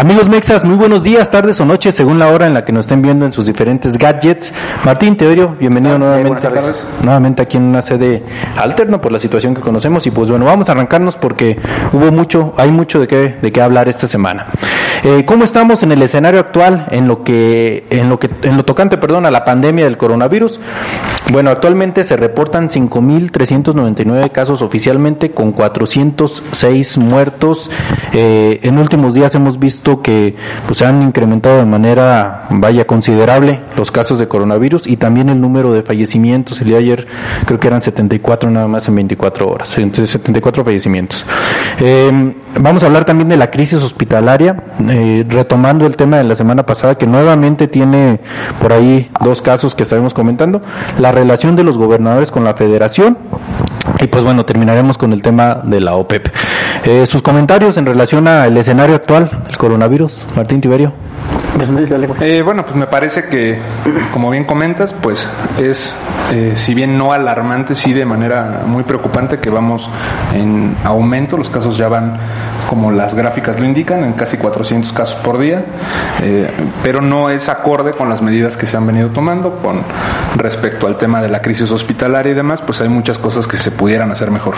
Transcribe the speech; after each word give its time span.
Amigos 0.00 0.30
Mexas, 0.30 0.64
muy 0.64 0.76
buenos 0.76 1.02
días, 1.02 1.28
tardes 1.28 1.60
o 1.60 1.66
noches, 1.66 1.94
según 1.94 2.18
la 2.18 2.28
hora 2.28 2.46
en 2.46 2.54
la 2.54 2.64
que 2.64 2.72
nos 2.72 2.86
estén 2.86 3.02
viendo 3.02 3.26
en 3.26 3.34
sus 3.34 3.44
diferentes 3.44 3.98
gadgets. 3.98 4.50
Martín 4.82 5.14
Teorio, 5.14 5.54
bienvenido 5.60 5.98
nuevamente, 5.98 6.48
nuevamente 7.02 7.42
aquí 7.42 7.58
en 7.58 7.64
una 7.64 7.82
sede 7.82 8.24
alterna 8.56 8.98
por 8.98 9.12
la 9.12 9.18
situación 9.18 9.54
que 9.54 9.60
conocemos 9.60 10.06
y 10.06 10.10
pues 10.10 10.30
bueno, 10.30 10.46
vamos 10.46 10.70
a 10.70 10.72
arrancarnos 10.72 11.16
porque 11.16 11.58
hubo 11.92 12.10
mucho, 12.10 12.54
hay 12.56 12.70
mucho 12.70 12.98
de 12.98 13.08
qué, 13.08 13.36
de 13.42 13.52
qué 13.52 13.60
hablar 13.60 13.90
esta 13.90 14.06
semana. 14.06 14.46
Eh, 15.04 15.26
¿Cómo 15.26 15.44
estamos 15.44 15.82
en 15.82 15.92
el 15.92 16.02
escenario 16.02 16.40
actual 16.40 16.86
en 16.90 17.06
lo 17.06 17.22
que, 17.22 17.86
en 17.90 18.08
lo 18.08 18.18
que, 18.18 18.30
en 18.40 18.56
lo 18.56 18.64
tocante, 18.64 18.96
perdón, 18.96 19.26
a 19.26 19.30
la 19.30 19.44
pandemia 19.44 19.84
del 19.84 19.98
coronavirus? 19.98 20.60
Bueno, 21.30 21.50
actualmente 21.50 22.04
se 22.04 22.16
reportan 22.16 22.70
5.399 22.70 24.32
casos 24.32 24.62
oficialmente 24.62 25.30
con 25.30 25.52
406 25.52 26.98
muertos. 26.98 27.70
Eh, 28.12 28.60
en 28.62 28.78
últimos 28.78 29.14
días 29.14 29.34
hemos 29.34 29.58
visto 29.58 29.89
que 30.02 30.36
pues, 30.66 30.82
han 30.82 31.02
incrementado 31.02 31.58
de 31.58 31.66
manera, 31.66 32.46
vaya, 32.50 32.86
considerable 32.86 33.60
los 33.76 33.90
casos 33.90 34.18
de 34.18 34.28
coronavirus 34.28 34.86
y 34.86 34.96
también 34.96 35.28
el 35.28 35.40
número 35.40 35.72
de 35.72 35.82
fallecimientos. 35.82 36.60
El 36.60 36.68
día 36.68 36.76
de 36.76 36.82
ayer 36.82 37.06
creo 37.44 37.58
que 37.58 37.68
eran 37.68 37.82
74 37.82 38.50
nada 38.50 38.68
más 38.68 38.86
en 38.88 38.94
24 38.94 39.48
horas, 39.48 39.76
entonces 39.78 40.10
74 40.10 40.64
fallecimientos. 40.64 41.24
Eh, 41.80 42.34
vamos 42.58 42.82
a 42.82 42.86
hablar 42.86 43.04
también 43.04 43.28
de 43.28 43.36
la 43.36 43.50
crisis 43.50 43.82
hospitalaria, 43.82 44.64
eh, 44.88 45.24
retomando 45.28 45.86
el 45.86 45.96
tema 45.96 46.18
de 46.18 46.24
la 46.24 46.34
semana 46.34 46.64
pasada 46.64 46.96
que 46.96 47.06
nuevamente 47.06 47.68
tiene 47.68 48.20
por 48.60 48.72
ahí 48.72 49.10
dos 49.20 49.42
casos 49.42 49.74
que 49.74 49.82
estaremos 49.82 50.14
comentando. 50.14 50.62
La 50.98 51.12
relación 51.12 51.56
de 51.56 51.64
los 51.64 51.76
gobernadores 51.76 52.30
con 52.30 52.44
la 52.44 52.54
federación 52.54 53.18
y 54.00 54.06
pues 54.06 54.24
bueno, 54.24 54.44
terminaremos 54.46 54.96
con 54.96 55.12
el 55.12 55.22
tema 55.22 55.60
de 55.62 55.80
la 55.80 55.94
OPEP. 55.94 56.28
Eh, 56.84 57.06
sus 57.06 57.22
comentarios 57.22 57.76
en 57.76 57.86
relación 57.86 58.26
al 58.26 58.56
escenario 58.56 58.94
actual 58.94 59.30
del 59.46 59.58
coronavirus, 59.58 60.26
Martín 60.36 60.60
Tiberio. 60.60 60.92
Eh, 62.20 62.42
bueno, 62.42 62.64
pues 62.64 62.76
me 62.76 62.86
parece 62.86 63.24
que, 63.24 63.60
como 64.12 64.30
bien 64.30 64.44
comentas, 64.44 64.94
pues 64.94 65.28
es, 65.58 65.94
eh, 66.32 66.52
si 66.56 66.74
bien 66.74 66.96
no 66.96 67.12
alarmante, 67.12 67.74
sí 67.74 67.92
de 67.92 68.04
manera 68.04 68.62
muy 68.66 68.82
preocupante 68.82 69.38
que 69.38 69.50
vamos 69.50 69.90
en 70.32 70.74
aumento. 70.84 71.36
Los 71.36 71.50
casos 71.50 71.76
ya 71.76 71.88
van, 71.88 72.16
como 72.68 72.90
las 72.90 73.14
gráficas 73.14 73.58
lo 73.58 73.66
indican, 73.66 74.04
en 74.04 74.12
casi 74.12 74.36
400 74.36 74.92
casos 74.92 75.16
por 75.16 75.38
día, 75.38 75.64
eh, 76.22 76.50
pero 76.82 77.00
no 77.00 77.30
es 77.30 77.48
acorde 77.48 77.92
con 77.92 78.08
las 78.08 78.22
medidas 78.22 78.56
que 78.56 78.66
se 78.66 78.76
han 78.76 78.86
venido 78.86 79.08
tomando 79.08 79.58
con 79.58 79.82
respecto 80.36 80.86
al 80.86 80.96
tema 80.96 81.20
de 81.20 81.28
la 81.28 81.42
crisis 81.42 81.70
hospitalaria 81.70 82.32
y 82.32 82.34
demás, 82.34 82.62
pues 82.62 82.80
hay 82.80 82.88
muchas 82.88 83.18
cosas 83.18 83.46
que 83.46 83.56
se 83.56 83.70
pudieran 83.70 84.10
hacer 84.12 84.30
mejor. 84.30 84.54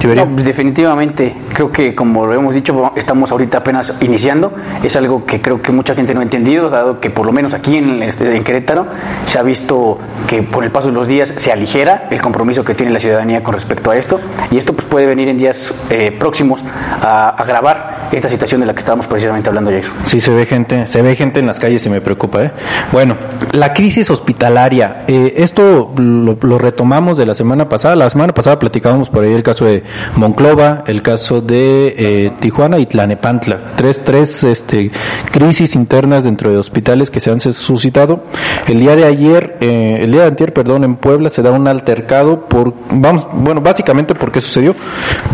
Pues 0.00 0.44
definitivamente, 0.44 1.34
creo 1.54 1.70
que 1.70 1.94
como 1.94 2.26
lo 2.26 2.34
hemos 2.34 2.54
dicho, 2.54 2.92
estamos 2.96 3.30
ahorita 3.30 3.58
apenas 3.58 3.94
iniciando, 4.00 4.52
es 4.82 4.96
algo 4.96 5.24
que 5.24 5.40
creo 5.40 5.62
que 5.62 5.72
mucha 5.72 5.94
gente 5.94 6.01
no 6.14 6.22
entiende 6.22 6.52
dado 6.70 7.00
que 7.00 7.10
por 7.10 7.24
lo 7.26 7.32
menos 7.32 7.54
aquí 7.54 7.76
en, 7.76 8.02
este, 8.02 8.42
Querétaro 8.42 8.86
se 9.24 9.38
ha 9.38 9.42
visto 9.42 9.98
que 10.26 10.44
con 10.44 10.64
el 10.64 10.70
paso 10.70 10.88
de 10.88 10.94
los 10.94 11.08
días 11.08 11.32
se 11.36 11.52
aligera 11.52 12.08
el 12.10 12.20
compromiso 12.20 12.64
que 12.64 12.74
tiene 12.74 12.92
la 12.92 13.00
ciudadanía 13.00 13.42
con 13.42 13.54
respecto 13.54 13.90
a 13.90 13.96
esto, 13.96 14.20
y 14.50 14.58
esto 14.58 14.72
pues 14.72 14.86
puede 14.86 15.06
venir 15.06 15.28
en 15.28 15.38
días 15.38 15.72
eh, 15.90 16.12
próximos 16.18 16.62
a 17.00 17.30
agravar 17.30 18.08
esta 18.12 18.28
situación 18.28 18.60
de 18.60 18.66
la 18.66 18.74
que 18.74 18.80
estábamos 18.80 19.06
precisamente 19.06 19.48
hablando 19.48 19.70
ayer. 19.70 19.84
Sí, 20.04 20.20
se 20.20 20.32
ve 20.32 20.46
gente, 20.46 20.86
se 20.86 21.02
ve 21.02 21.16
gente 21.16 21.40
en 21.40 21.46
las 21.46 21.58
calles 21.58 21.84
y 21.86 21.90
me 21.90 22.00
preocupa. 22.00 22.44
¿eh? 22.44 22.52
Bueno, 22.92 23.16
la 23.52 23.72
crisis 23.72 24.10
hospitalaria, 24.10 25.04
eh, 25.06 25.34
esto 25.36 25.92
lo, 25.96 26.58
retomamos 26.58 27.16
de 27.18 27.26
la 27.26 27.34
semana 27.34 27.68
pasada. 27.68 27.96
La 27.96 28.10
semana 28.10 28.34
pasada 28.34 28.58
platicábamos 28.58 29.10
por 29.10 29.24
ahí 29.24 29.32
el 29.32 29.42
caso 29.42 29.64
de 29.64 29.82
Monclova, 30.16 30.84
el 30.86 31.02
caso 31.02 31.40
de 31.40 31.94
eh, 31.96 32.32
Tijuana 32.40 32.78
y 32.78 32.86
Tlanepantla. 32.86 33.74
Tres, 33.76 34.02
tres 34.04 34.44
este, 34.44 34.90
crisis 35.30 35.74
dentro 35.92 36.50
de 36.50 36.56
hospitales 36.56 37.10
que 37.10 37.20
se 37.20 37.30
han 37.30 37.38
suscitado. 37.38 38.24
El 38.66 38.80
día 38.80 38.96
de 38.96 39.04
ayer, 39.04 39.58
eh, 39.60 39.98
el 40.00 40.12
día 40.12 40.22
de 40.22 40.28
ayer, 40.28 40.52
perdón, 40.54 40.84
en 40.84 40.96
Puebla 40.96 41.28
se 41.28 41.42
da 41.42 41.50
un 41.50 41.68
altercado 41.68 42.48
por, 42.48 42.72
vamos, 42.90 43.26
bueno, 43.32 43.60
básicamente 43.60 44.14
por 44.14 44.32
qué 44.32 44.40
sucedió. 44.40 44.74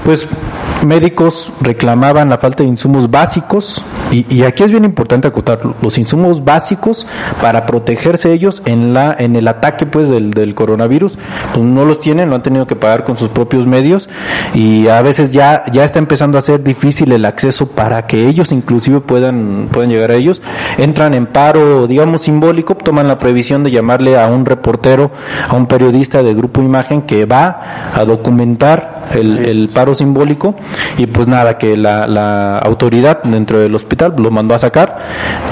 Pues 0.05 0.27
médicos 0.85 1.53
reclamaban 1.61 2.29
la 2.29 2.39
falta 2.39 2.63
de 2.63 2.69
insumos 2.69 3.11
básicos 3.11 3.83
y, 4.11 4.43
aquí 4.45 4.63
es 4.63 4.71
bien 4.71 4.85
importante 4.85 5.29
acotar 5.29 5.61
los 5.83 5.99
insumos 5.99 6.45
básicos 6.45 7.07
para 7.43 7.67
protegerse 7.67 8.33
ellos 8.33 8.63
en 8.65 8.95
la 8.95 9.15
en 9.19 9.37
el 9.37 9.49
ataque 9.49 9.87
pues 9.87 10.09
del, 10.09 10.31
del 10.31 10.55
coronavirus 10.55 11.19
pues 11.53 11.67
no 11.67 11.85
los 11.85 11.99
tienen 11.99 12.31
lo 12.31 12.37
han 12.37 12.43
tenido 12.43 12.67
que 12.67 12.77
pagar 12.77 13.05
con 13.05 13.17
sus 13.17 13.29
propios 13.29 13.67
medios 13.67 14.09
y 14.55 14.89
a 14.89 15.03
veces 15.03 15.31
ya 15.31 15.65
ya 15.73 15.85
está 15.85 15.99
empezando 15.99 16.39
a 16.39 16.43
ser 16.43 16.63
difícil 16.63 17.13
el 17.13 17.25
acceso 17.25 17.67
para 17.67 18.07
que 18.07 18.27
ellos 18.27 18.53
inclusive 18.53 19.01
puedan 19.01 19.69
puedan 19.71 19.91
llegar 19.91 20.11
a 20.11 20.15
ellos 20.15 20.41
entran 20.77 21.15
en 21.15 21.27
paro 21.27 21.87
digamos 21.87 22.23
simbólico 22.23 22.75
toman 22.75 23.09
la 23.09 23.19
previsión 23.19 23.65
de 23.65 23.71
llamarle 23.71 24.19
a 24.19 24.27
un 24.29 24.45
reportero 24.45 25.11
a 25.49 25.55
un 25.55 25.67
periodista 25.67 26.23
de 26.23 26.35
grupo 26.35 26.63
imagen 26.63 27.03
que 27.03 27.27
va 27.27 27.91
a 27.95 28.05
documentar 28.05 28.99
el, 29.15 29.39
el 29.45 29.69
paro 29.69 29.95
simbólico 29.95 30.55
y 30.97 31.07
pues 31.07 31.29
nada, 31.29 31.59
que 31.59 31.77
la, 31.77 32.07
la 32.07 32.59
autoridad 32.59 33.23
dentro 33.23 33.59
del 33.59 33.75
hospital 33.75 34.15
lo 34.17 34.31
mandó 34.31 34.55
a 34.55 34.59
sacar, 34.59 34.99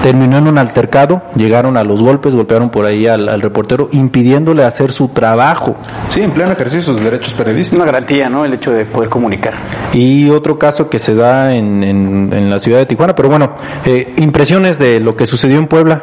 terminó 0.03 0.39
en 0.39 0.49
un 0.49 0.59
altercado, 0.59 1.23
llegaron 1.35 1.77
a 1.77 1.85
los 1.85 2.03
golpes, 2.03 2.35
golpearon 2.35 2.71
por 2.71 2.85
ahí 2.85 3.07
al, 3.07 3.41
reportero, 3.41 3.89
impidiéndole 3.93 4.65
hacer 4.65 4.93
su 4.93 5.09
trabajo. 5.09 5.77
Sí, 6.09 6.21
en 6.23 6.33
pleno 6.33 6.53
ejercicio 6.53 6.93
de 6.93 6.99
sus 6.99 7.05
derechos 7.05 7.35
periodísticos. 7.35 7.77
Una 7.77 7.87
garantía, 7.87 8.29
¿no? 8.29 8.45
El 8.45 8.55
hecho 8.55 8.73
de 8.73 8.85
poder 8.85 9.09
comunicar. 9.09 9.55
Y 9.93 10.29
otro 10.31 10.59
caso 10.59 10.89
que 10.89 10.99
se 10.99 11.15
da 11.15 11.55
en, 11.55 11.83
en, 11.83 12.51
la 12.51 12.59
ciudad 12.59 12.79
de 12.79 12.87
Tijuana, 12.87 13.15
pero 13.15 13.29
bueno, 13.29 13.55
eh, 13.85 14.15
impresiones 14.19 14.79
de 14.79 14.86
lo 15.01 15.17
que 15.17 15.27
sucedió 15.27 15.59
en 15.59 15.67
Puebla. 15.67 16.03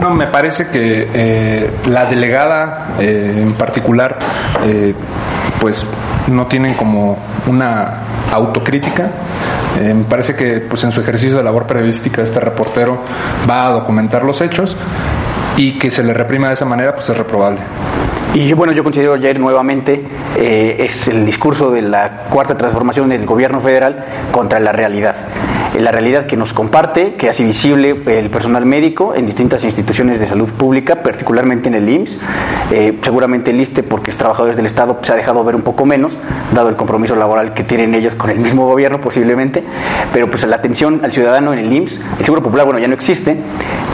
No, 0.00 0.10
me 0.14 0.26
parece 0.26 0.68
que 0.68 1.08
eh, 1.12 1.70
la 1.88 2.06
delegada 2.06 2.94
eh, 2.98 3.38
en 3.42 3.52
particular, 3.52 4.18
pues 5.60 5.86
no 6.28 6.46
tienen 6.46 6.74
como 6.74 7.18
una 7.46 8.00
autocrítica. 8.32 9.10
Eh, 9.80 9.94
me 9.94 10.04
parece 10.04 10.34
que 10.34 10.60
pues 10.60 10.82
en 10.84 10.92
su 10.92 11.00
ejercicio 11.00 11.36
de 11.36 11.42
labor 11.42 11.66
periodística 11.66 12.22
este 12.22 12.40
reportero 12.40 13.00
va 13.48 13.66
a 13.66 13.70
documentar 13.70 14.24
los 14.24 14.40
hechos 14.40 14.76
y 15.56 15.78
que 15.78 15.90
se 15.90 16.02
le 16.02 16.14
reprima 16.14 16.48
de 16.48 16.54
esa 16.54 16.64
manera 16.64 16.94
pues 16.94 17.08
es 17.10 17.16
reprobable. 17.16 17.60
Y 18.34 18.52
bueno, 18.52 18.72
yo 18.72 18.84
considero 18.84 19.14
ayer 19.14 19.38
nuevamente 19.40 20.04
eh, 20.36 20.76
es 20.78 21.08
el 21.08 21.24
discurso 21.24 21.70
de 21.70 21.82
la 21.82 22.24
cuarta 22.30 22.56
transformación 22.56 23.08
del 23.08 23.24
gobierno 23.24 23.60
federal 23.60 24.04
contra 24.30 24.60
la 24.60 24.72
realidad 24.72 25.14
la 25.78 25.92
realidad 25.92 26.26
que 26.26 26.36
nos 26.36 26.52
comparte, 26.52 27.14
que 27.14 27.28
hace 27.28 27.44
visible 27.44 28.02
el 28.06 28.30
personal 28.30 28.64
médico 28.64 29.14
en 29.14 29.26
distintas 29.26 29.62
instituciones 29.64 30.18
de 30.20 30.26
salud 30.26 30.48
pública, 30.50 31.02
particularmente 31.02 31.68
en 31.68 31.74
el 31.74 31.88
IMSS. 31.88 32.18
Eh, 32.72 32.98
seguramente 33.02 33.50
el 33.50 33.60
ISTE, 33.60 33.82
porque 33.82 34.10
es 34.10 34.16
trabajadores 34.16 34.56
del 34.56 34.66
Estado, 34.66 34.98
se 35.02 35.12
ha 35.12 35.16
dejado 35.16 35.44
ver 35.44 35.54
un 35.54 35.62
poco 35.62 35.84
menos, 35.84 36.16
dado 36.54 36.68
el 36.68 36.76
compromiso 36.76 37.14
laboral 37.14 37.54
que 37.54 37.64
tienen 37.64 37.94
ellos 37.94 38.14
con 38.14 38.30
el 38.30 38.38
mismo 38.38 38.66
gobierno 38.66 39.00
posiblemente, 39.00 39.62
pero 40.12 40.28
pues 40.30 40.46
la 40.46 40.56
atención 40.56 41.00
al 41.04 41.12
ciudadano 41.12 41.52
en 41.52 41.60
el 41.60 41.72
IMSS, 41.72 42.00
el 42.18 42.24
Seguro 42.24 42.42
Popular, 42.42 42.64
bueno, 42.64 42.80
ya 42.80 42.88
no 42.88 42.94
existe, 42.94 43.36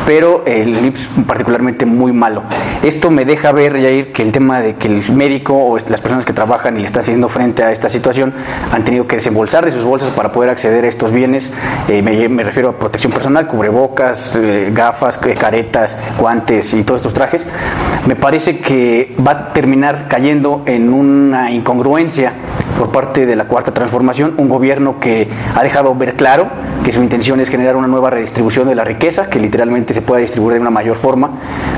pero 0.07 0.45
el 0.47 0.85
IMSS 0.85 1.09
particularmente 1.27 1.87
muy 1.87 2.13
malo. 2.13 2.43
Esto 2.83 3.11
me 3.11 3.25
deja 3.25 3.53
ver, 3.53 3.75
Jair, 3.75 4.13
que 4.13 4.23
el 4.23 4.33
tema 4.33 4.61
de 4.61 4.75
que 4.77 4.89
el 4.89 5.13
médico 5.13 5.55
o 5.55 5.79
las 5.79 6.01
personas 6.01 6.25
que 6.25 6.33
trabajan 6.33 6.79
y 6.81 6.85
están 6.85 7.03
haciendo 7.03 7.29
frente 7.29 7.63
a 7.63 7.73
esta 7.73 7.89
situación 7.89 8.33
han 8.73 8.85
tenido 8.85 9.07
que 9.07 9.17
desembolsar 9.17 9.65
de 9.65 9.73
sus 9.73 9.85
bolsas 9.85 10.11
para 10.11 10.33
poder 10.33 10.51
acceder 10.51 10.85
a 10.85 10.89
estos 10.89 11.13
bienes 11.13 11.52
eh, 11.89 12.03
me, 12.03 12.43
refiero 12.43 12.71
a 12.71 12.79
protección 12.79 13.13
personal, 13.13 13.47
cubrebocas, 13.47 14.35
eh, 14.37 14.71
gafas, 14.73 15.19
eh, 15.25 15.35
caretas, 15.35 15.97
guantes 16.19 16.73
y 16.75 16.83
todos 16.85 17.01
estos 17.01 17.15
trajes, 17.15 17.47
me 18.07 18.17
parece 18.17 18.59
que 18.59 19.15
va 19.27 19.33
a 19.33 19.53
terminar 19.53 20.07
cayendo 20.09 20.63
en 20.67 20.93
una 20.93 21.51
incongruencia 21.51 22.33
por 22.83 22.91
parte 22.91 23.27
de 23.27 23.37
la 23.37 23.45
cuarta 23.45 23.73
transformación, 23.73 24.35
un 24.39 24.49
gobierno 24.49 24.99
que 24.99 25.29
ha 25.55 25.63
dejado 25.63 25.95
ver 25.95 26.17
claro 26.17 26.49
que 26.83 26.91
su 26.91 27.01
intención 27.01 27.39
es 27.39 27.49
generar 27.49 27.77
una 27.77 27.87
nueva 27.87 28.11
redistribución 28.11 28.67
de 28.67 28.75
la 28.75 28.83
riqueza, 28.83 29.31
que 29.31 29.39
literalmente 29.39 29.95
se 29.95 30.03
pueda 30.03 30.21
distribuir 30.21 30.55
de 30.55 30.63
una 30.63 30.71
mayor 30.71 30.97
forma. 30.97 31.31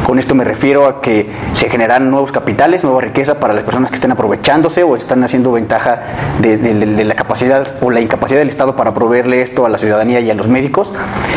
Con 0.06 0.18
esto 0.18 0.34
me 0.34 0.44
refiero 0.44 0.86
a 0.86 1.02
que 1.02 1.28
se 1.52 1.68
generarán 1.68 2.10
nuevos 2.10 2.32
capitales, 2.32 2.82
nueva 2.84 3.02
riqueza 3.02 3.38
para 3.38 3.52
las 3.52 3.64
personas 3.64 3.90
que 3.90 3.96
estén 3.96 4.12
aprovechándose 4.12 4.82
o 4.82 4.96
están 4.96 5.22
haciendo 5.24 5.52
ventaja 5.52 6.00
de, 6.40 7.04
la 7.04 7.14
capacidad 7.14 7.66
o 7.82 7.90
la 7.90 8.00
incapacidad 8.00 8.38
del 8.38 8.48
Estado 8.48 8.74
para 8.74 8.94
proveerle 8.94 9.42
esto 9.42 9.66
a 9.66 9.68
la 9.68 9.76
ciudadanía 9.76 10.20
y 10.20 10.30
a 10.30 10.34
los 10.34 10.48
médicos, 10.48 10.90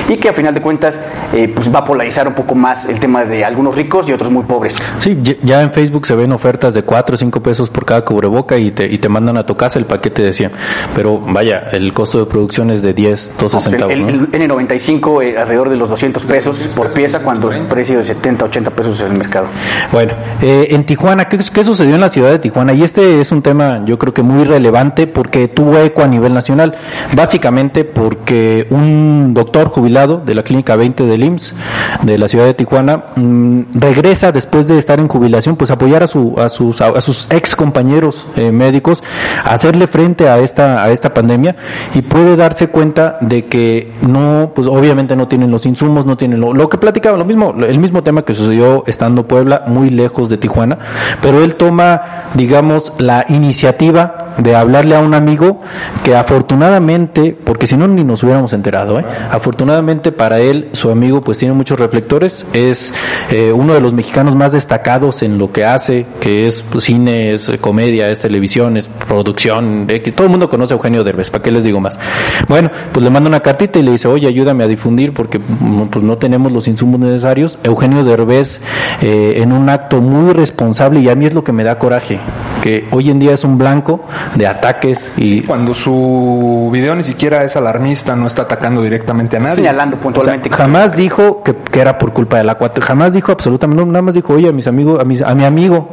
y 0.08 0.16
que 0.16 0.30
a 0.30 0.34
final 0.34 0.54
de 0.54 0.62
cuentas 0.62 0.98
eh, 1.34 1.52
pues 1.54 1.74
va 1.74 1.80
a 1.80 1.84
polarizar 1.84 2.26
un 2.26 2.36
poco 2.36 2.56
más 2.56 2.88
el 2.88 3.02
tema 3.02 3.26
de 3.26 3.44
algunos 3.44 3.76
ricos 3.76 4.08
y 4.08 4.14
otros 4.14 4.32
muy 4.32 4.44
pobres. 4.44 4.78
Sí, 5.00 5.18
ya 5.44 5.62
en 5.62 5.74
Facebook 5.74 6.06
se 6.06 6.16
ven 6.16 6.32
ofertas 6.32 6.74
de 6.74 6.84
4 6.84 7.16
o 7.16 7.18
5 7.18 7.44
pesos 7.44 7.70
por 7.70 7.84
cada 7.84 8.06
cubreboca 8.06 8.58
y 8.58 8.72
te, 8.72 8.88
y 8.88 8.98
te 8.98 9.10
mandan 9.10 9.36
a 9.36 9.46
tu 9.46 9.57
casa 9.58 9.80
el 9.80 9.86
paquete 9.86 10.24
de 10.24 10.34
100. 10.34 10.52
Pero 10.96 11.20
vaya, 11.20 11.70
el 11.72 11.94
costo 11.94 12.20
de 12.20 12.26
producción 12.26 12.72
es 12.72 12.82
de 12.82 12.94
10, 12.94 13.32
12 13.40 13.60
centavos. 13.60 13.94
El, 13.94 14.10
el, 14.10 14.32
N95 14.32 15.24
eh, 15.24 15.38
alrededor 15.38 15.70
de 15.70 15.76
los 15.76 15.90
200 15.90 16.24
pesos 16.26 16.58
por 16.76 16.94
pieza 16.94 17.20
cuando 17.20 17.52
el 17.52 17.64
precio 17.64 17.98
de 17.98 18.06
70, 18.06 18.46
80 18.46 18.70
pesos 18.72 19.00
en 19.02 19.08
el 19.08 19.14
mercado. 19.14 19.48
Bueno, 19.92 20.14
eh, 20.42 20.68
en 20.72 20.86
Tijuana, 20.86 21.26
¿qué, 21.26 21.38
¿qué, 21.38 21.64
sucedió 21.64 21.96
en 21.96 22.02
la 22.02 22.10
ciudad 22.10 22.32
de 22.32 22.40
Tijuana? 22.40 22.74
Y 22.74 22.84
este 22.84 23.20
es 23.20 23.32
un 23.32 23.42
tema 23.42 23.84
yo 23.86 23.98
creo 23.98 24.14
que 24.14 24.22
muy 24.22 24.44
relevante 24.44 25.08
porque 25.08 25.48
tuvo 25.48 25.78
eco 25.80 26.04
a 26.04 26.08
nivel 26.08 26.34
nacional. 26.34 26.76
Básicamente 27.16 27.84
porque 27.84 28.68
un 28.70 29.34
doctor 29.34 29.70
jubilado 29.70 30.18
de 30.18 30.36
la 30.36 30.44
Clínica 30.44 30.76
20 30.76 31.06
del 31.06 31.24
IMSS 31.24 31.56
de 32.04 32.18
la 32.18 32.28
ciudad 32.28 32.46
de 32.46 32.54
Tijuana 32.54 33.06
mmm, 33.16 33.62
regresa 33.74 34.32
después 34.32 34.68
de 34.68 34.78
estar 34.78 35.00
en 35.00 35.08
jubilación, 35.08 35.56
pues 35.56 35.72
apoyar 35.72 36.04
a, 36.04 36.08
su, 36.08 36.36
a, 36.38 36.50
sus, 36.50 36.82
a, 36.82 36.88
a 36.88 37.02
sus 37.02 37.28
ex 37.32 37.56
compañeros 37.56 38.26
eh, 38.36 38.52
médicos, 38.52 39.04
hacerle 39.48 39.88
frente 39.88 40.30
a 40.30 40.40
esta, 40.40 40.84
a 40.84 40.92
esta 40.92 41.14
pandemia 41.14 41.56
y 41.94 42.02
puede 42.02 42.36
darse 42.36 42.68
cuenta 42.70 43.18
de 43.22 43.46
que 43.46 43.94
no, 44.02 44.52
pues 44.54 44.68
obviamente 44.68 45.16
no 45.16 45.28
tienen 45.28 45.52
los 45.52 45.66
insumos, 45.66 46.06
no 46.06 46.18
tienen 46.18 46.40
lo, 46.40 46.54
lo 46.54 46.70
que 46.70 46.78
platicaba, 46.78 47.18
lo 47.18 47.26
mismo, 47.26 47.56
el 47.68 47.80
mismo 47.80 48.04
tema 48.04 48.24
que 48.24 48.34
sucedió 48.34 48.84
estando 48.88 49.28
Puebla, 49.28 49.64
muy 49.68 49.90
lejos 49.90 50.30
de 50.30 50.38
Tijuana, 50.38 50.78
pero 51.22 51.42
él 51.42 51.56
toma, 51.56 52.02
digamos, 52.36 52.94
la 52.98 53.26
iniciativa 53.30 54.28
de 54.38 54.56
hablarle 54.56 54.96
a 54.96 55.00
un 55.00 55.14
amigo 55.14 55.62
que 56.04 56.16
afortunadamente, 56.16 57.36
porque 57.44 57.68
si 57.68 57.76
no 57.76 57.88
ni 57.88 58.04
nos 58.04 58.24
hubiéramos 58.24 58.54
enterado, 58.54 59.00
¿eh? 59.00 59.06
afortunadamente 59.32 60.12
para 60.12 60.40
él, 60.40 60.70
su 60.74 60.90
amigo 60.92 61.22
pues 61.22 61.38
tiene 61.38 61.54
muchos 61.54 61.80
reflectores, 61.80 62.46
es 62.54 62.94
eh, 63.32 63.52
uno 63.52 63.74
de 63.74 63.82
los 63.82 63.94
mexicanos 63.94 64.36
más 64.36 64.52
destacados 64.52 65.24
en 65.24 65.38
lo 65.38 65.52
que 65.52 65.66
hace, 65.66 66.06
que 66.20 66.48
es 66.48 66.64
pues, 66.64 66.84
cine, 66.84 67.34
es 67.34 67.52
comedia, 67.62 68.10
es 68.10 68.20
televisión, 68.20 68.78
es 68.78 68.88
producción, 69.28 69.88
todo 70.16 70.26
el 70.26 70.32
mundo 70.32 70.50
conoce 70.50 70.74
a 70.74 70.76
Eugenio 70.76 71.04
Derbez, 71.04 71.30
¿para 71.30 71.44
qué 71.44 71.52
les 71.52 71.66
digo 71.66 71.82
más? 71.82 72.00
Bueno, 72.48 72.72
pues 72.94 73.04
le 73.04 73.10
manda 73.10 73.28
una 73.28 73.42
cartita 73.42 73.78
y 73.78 73.84
le 73.84 73.92
dice, 73.92 74.08
oye, 74.08 74.28
ayúdame 74.28 74.64
a 74.64 74.68
difundir 74.68 75.14
porque 75.14 75.40
pues 75.40 76.04
no 76.04 76.18
tenemos 76.18 76.52
los 76.52 76.68
insumos 76.68 77.00
necesarios. 77.00 77.60
Eugenio 77.64 78.06
Derbez, 78.06 78.62
eh, 79.02 79.34
en 79.38 79.52
un 79.52 79.68
acto 79.70 80.02
muy 80.02 80.34
responsable, 80.34 81.02
y 81.02 81.10
a 81.10 81.16
mí 81.16 81.26
es 81.26 81.34
lo 81.34 81.44
que 81.44 81.52
me 81.52 81.64
da 81.64 81.78
coraje, 81.78 82.20
que 82.62 82.88
hoy 82.92 83.10
en 83.10 83.20
día 83.20 83.34
es 83.34 83.44
un 83.44 83.58
blanco 83.58 84.02
de 84.36 84.48
ataques 84.48 85.12
y 85.18 85.28
sí, 85.28 85.44
cuando 85.46 85.74
su 85.74 86.70
video 86.72 86.96
ni 86.96 87.04
siquiera 87.04 87.44
es 87.44 87.56
alarmista, 87.56 88.16
no 88.16 88.28
está 88.28 88.44
atacando 88.44 88.82
directamente 88.82 89.38
a 89.38 89.40
nadie. 89.40 89.56
Señalando 89.56 89.98
puntualmente. 89.98 90.50
O 90.50 90.52
sea, 90.52 90.66
jamás 90.66 90.96
dijo 90.96 91.44
que, 91.44 91.56
que, 91.56 91.80
era 91.80 91.98
por 91.98 92.14
culpa 92.14 92.38
de 92.38 92.44
la 92.44 92.56
4, 92.56 92.84
jamás 92.84 93.14
dijo 93.14 93.32
absolutamente, 93.32 93.84
no, 93.84 93.92
nada 93.92 94.02
más 94.02 94.14
dijo, 94.14 94.34
oye, 94.34 94.50
a 94.50 94.52
mis 94.52 94.68
amigos, 94.68 95.00
a, 95.00 95.04
mis, 95.04 95.22
a 95.22 95.34
mi 95.36 95.46
amigo 95.46 95.90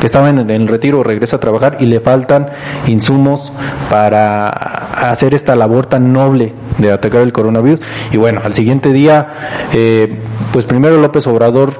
que 0.00 0.06
estaba 0.06 0.30
en, 0.30 0.38
en, 0.38 0.50
el 0.50 0.68
retiro 0.68 1.02
regresa 1.02 1.36
a 1.36 1.40
trabajar 1.40 1.76
y 1.80 1.86
le 1.86 2.00
faltan 2.00 2.48
insumos 2.86 3.52
para 3.88 4.48
hacer 4.48 5.34
esta 5.34 5.54
labor 5.54 5.86
tan 5.86 6.12
noble 6.12 6.54
de 6.78 6.92
atacar 6.92 7.22
el 7.22 7.32
coronavirus. 7.32 7.80
Y 8.10 8.16
bueno, 8.16 8.40
al 8.44 8.54
siguiente 8.54 8.92
día, 8.92 9.28
eh, 9.72 10.18
pues 10.52 10.64
primero 10.64 10.96
López 10.98 11.26
Obrador 11.26 11.74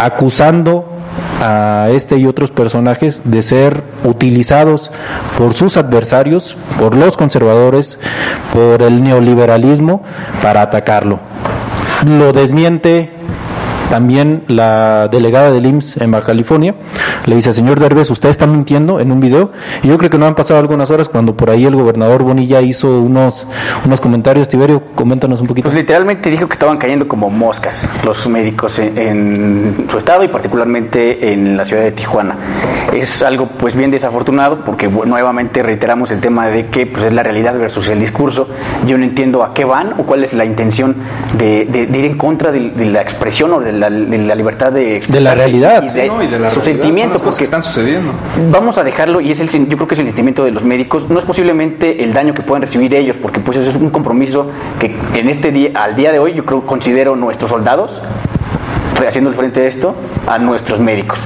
acusando 0.00 0.86
a 1.42 1.88
este 1.90 2.16
y 2.16 2.26
otros 2.26 2.50
personajes 2.50 3.20
de 3.24 3.42
ser 3.42 3.82
utilizados 4.04 4.90
por 5.38 5.54
sus 5.54 5.76
adversarios, 5.76 6.56
por 6.78 6.96
los 6.96 7.16
conservadores, 7.16 7.98
por 8.52 8.82
el 8.82 9.02
neoliberalismo 9.02 10.02
para 10.42 10.62
atacarlo. 10.62 11.20
Lo 12.06 12.32
desmiente 12.32 13.10
también 13.90 14.44
la 14.46 15.08
delegada 15.08 15.50
del 15.50 15.66
IMSS 15.66 15.96
en 15.98 16.12
Baja 16.12 16.26
California 16.26 16.74
le 17.26 17.36
dice, 17.36 17.52
señor 17.52 17.78
Derbez, 17.80 18.10
usted 18.10 18.28
está 18.28 18.46
mintiendo 18.46 19.00
en 19.00 19.12
un 19.12 19.20
video. 19.20 19.50
Y 19.82 19.88
yo 19.88 19.98
creo 19.98 20.10
que 20.10 20.18
no 20.18 20.26
han 20.26 20.34
pasado 20.34 20.60
algunas 20.60 20.90
horas 20.90 21.08
cuando 21.08 21.36
por 21.36 21.50
ahí 21.50 21.64
el 21.64 21.76
gobernador 21.76 22.22
Bonilla 22.22 22.60
hizo 22.60 23.00
unos, 23.00 23.46
unos 23.84 24.00
comentarios. 24.00 24.48
Tiberio, 24.48 24.82
coméntanos 24.94 25.40
un 25.40 25.46
poquito. 25.46 25.68
Pues 25.68 25.76
literalmente 25.76 26.30
dijo 26.30 26.46
que 26.48 26.54
estaban 26.54 26.78
cayendo 26.78 27.06
como 27.06 27.30
moscas 27.30 27.88
los 28.04 28.26
médicos 28.28 28.78
en, 28.78 28.98
en 28.98 29.86
su 29.90 29.98
estado 29.98 30.24
y 30.24 30.28
particularmente 30.28 31.32
en 31.32 31.56
la 31.56 31.64
ciudad 31.64 31.82
de 31.82 31.92
Tijuana. 31.92 32.36
Es 32.92 33.22
algo 33.22 33.46
pues 33.46 33.76
bien 33.76 33.90
desafortunado 33.90 34.64
porque 34.64 34.88
nuevamente 34.88 35.62
reiteramos 35.62 36.10
el 36.10 36.20
tema 36.20 36.48
de 36.48 36.66
que 36.66 36.86
pues 36.86 37.04
es 37.04 37.12
la 37.12 37.22
realidad 37.22 37.58
versus 37.58 37.88
el 37.88 38.00
discurso. 38.00 38.48
Yo 38.86 38.98
no 38.98 39.04
entiendo 39.04 39.44
a 39.44 39.54
qué 39.54 39.64
van 39.64 39.94
o 39.98 40.04
cuál 40.04 40.24
es 40.24 40.32
la 40.32 40.44
intención 40.44 40.96
de, 41.38 41.66
de, 41.66 41.86
de 41.86 41.98
ir 41.98 42.04
en 42.06 42.18
contra 42.18 42.50
de, 42.50 42.70
de, 42.70 42.86
la 42.86 43.00
expresión 43.00 43.52
o 43.52 43.60
de 43.60 43.72
la, 43.72 43.90
de 43.90 44.18
la 44.18 44.34
libertad 44.34 44.72
de 44.72 45.00
de 45.08 45.20
la 45.20 45.34
realidad 45.34 45.82
y 45.82 45.88
de, 45.88 46.02
sí, 46.02 46.08
no, 46.08 46.22
y 46.22 46.26
de 46.26 46.38
la 46.38 46.50
su 46.50 46.60
realidad, 46.60 46.84
porque 47.18 47.38
que 47.38 47.44
están 47.44 47.62
sucediendo. 47.62 48.12
Vamos 48.50 48.78
a 48.78 48.84
dejarlo 48.84 49.20
y 49.20 49.32
es 49.32 49.40
el 49.40 49.50
yo 49.68 49.76
creo 49.76 49.88
que 49.88 49.94
es 49.94 50.00
el 50.00 50.06
sentimiento 50.06 50.44
de 50.44 50.50
los 50.50 50.62
médicos, 50.62 51.08
no 51.08 51.18
es 51.18 51.24
posiblemente 51.24 52.04
el 52.04 52.12
daño 52.12 52.34
que 52.34 52.42
puedan 52.42 52.62
recibir 52.62 52.94
ellos 52.94 53.16
porque 53.20 53.40
pues 53.40 53.58
eso 53.58 53.70
es 53.70 53.76
un 53.76 53.90
compromiso 53.90 54.50
que 54.78 54.94
en 55.14 55.28
este 55.28 55.50
día 55.50 55.72
al 55.74 55.96
día 55.96 56.12
de 56.12 56.18
hoy 56.18 56.34
yo 56.34 56.44
creo 56.44 56.66
considero 56.66 57.16
nuestros 57.16 57.50
soldados 57.50 58.00
haciendo 59.08 59.30
el 59.30 59.36
frente 59.36 59.60
de 59.60 59.68
esto 59.68 59.94
a 60.26 60.38
nuestros 60.38 60.80
médicos 60.80 61.18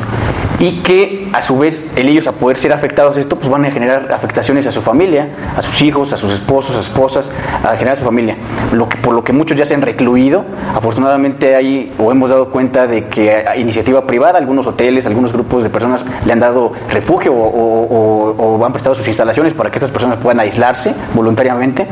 y 0.58 0.78
que 0.82 1.28
a 1.32 1.42
su 1.42 1.58
vez 1.58 1.80
el 1.96 2.08
ellos 2.08 2.26
a 2.26 2.32
poder 2.32 2.58
ser 2.58 2.72
afectados 2.72 3.16
de 3.16 3.22
esto 3.22 3.36
pues 3.36 3.50
van 3.50 3.64
a 3.64 3.70
generar 3.70 4.12
afectaciones 4.12 4.66
a 4.66 4.72
su 4.72 4.82
familia, 4.82 5.28
a 5.56 5.62
sus 5.62 5.82
hijos, 5.82 6.12
a 6.12 6.16
sus 6.16 6.32
esposos, 6.32 6.72
a 6.72 6.74
sus 6.78 6.86
esposas, 6.86 7.30
a 7.62 7.70
generar 7.76 7.96
a 7.96 7.98
su 7.98 8.04
familia. 8.04 8.36
Lo 8.72 8.88
que 8.88 8.96
por 8.98 9.14
lo 9.14 9.24
que 9.24 9.32
muchos 9.32 9.56
ya 9.56 9.66
se 9.66 9.74
han 9.74 9.82
recluido, 9.82 10.44
afortunadamente 10.74 11.56
hay 11.56 11.92
o 11.98 12.10
hemos 12.12 12.30
dado 12.30 12.50
cuenta 12.50 12.86
de 12.86 13.08
que 13.08 13.30
a 13.32 13.56
iniciativa 13.56 14.06
privada, 14.06 14.38
algunos 14.38 14.66
hoteles, 14.66 15.06
algunos 15.06 15.32
grupos 15.32 15.62
de 15.62 15.70
personas 15.70 16.04
le 16.24 16.32
han 16.32 16.40
dado 16.40 16.72
refugio 16.90 17.32
o, 17.32 17.44
o, 17.44 18.56
o 18.56 18.64
han 18.64 18.72
prestado 18.72 18.94
sus 18.94 19.06
instalaciones 19.06 19.52
para 19.54 19.70
que 19.70 19.78
estas 19.78 19.90
personas 19.90 20.18
puedan 20.18 20.40
aislarse 20.40 20.94
voluntariamente 21.14 21.86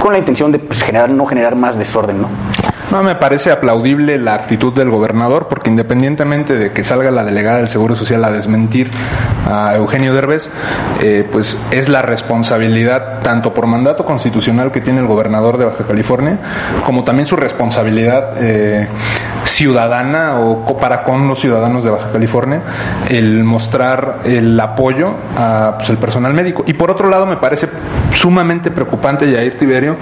con 0.00 0.12
la 0.12 0.18
intención 0.18 0.52
de 0.52 0.58
pues, 0.58 0.82
generar 0.82 1.10
no 1.10 1.26
generar 1.26 1.56
más 1.56 1.76
desorden, 1.76 2.22
¿no? 2.22 2.28
No, 2.90 3.02
me 3.02 3.16
parece 3.16 3.50
aplaudible 3.50 4.16
la 4.16 4.34
actitud 4.34 4.72
del 4.72 4.90
gobernador, 4.90 5.48
porque 5.48 5.70
independientemente 5.70 6.54
de 6.54 6.72
que 6.72 6.84
salga 6.84 7.10
la 7.10 7.24
delegada 7.24 7.58
del 7.58 7.68
Seguro 7.68 7.96
Social 7.96 8.24
a 8.24 8.30
desmentir 8.30 8.90
a 9.50 9.74
Eugenio 9.74 10.14
Derbez, 10.14 10.48
eh, 11.00 11.28
pues 11.30 11.58
es 11.72 11.88
la 11.88 12.02
responsabilidad, 12.02 13.22
tanto 13.22 13.52
por 13.52 13.66
mandato 13.66 14.04
constitucional 14.04 14.70
que 14.70 14.80
tiene 14.80 15.00
el 15.00 15.06
gobernador 15.06 15.58
de 15.58 15.64
Baja 15.64 15.84
California, 15.84 16.38
como 16.84 17.02
también 17.02 17.26
su 17.26 17.36
responsabilidad 17.36 18.34
eh, 18.38 18.86
ciudadana 19.44 20.38
o 20.38 20.78
para 20.78 21.02
con 21.02 21.26
los 21.26 21.40
ciudadanos 21.40 21.84
de 21.84 21.90
Baja 21.90 22.10
California, 22.12 22.62
el 23.08 23.44
mostrar 23.44 24.20
el 24.24 24.58
apoyo 24.58 25.14
a 25.36 25.78
pues, 25.78 25.90
personal 25.98 26.34
médico. 26.34 26.64
Y 26.66 26.74
por 26.74 26.90
otro 26.90 27.08
lado, 27.08 27.26
me 27.26 27.36
parece 27.36 27.68
sumamente 28.12 28.70
preocupante, 28.70 29.30
Yair 29.30 29.56
Tiberio, 29.56 29.96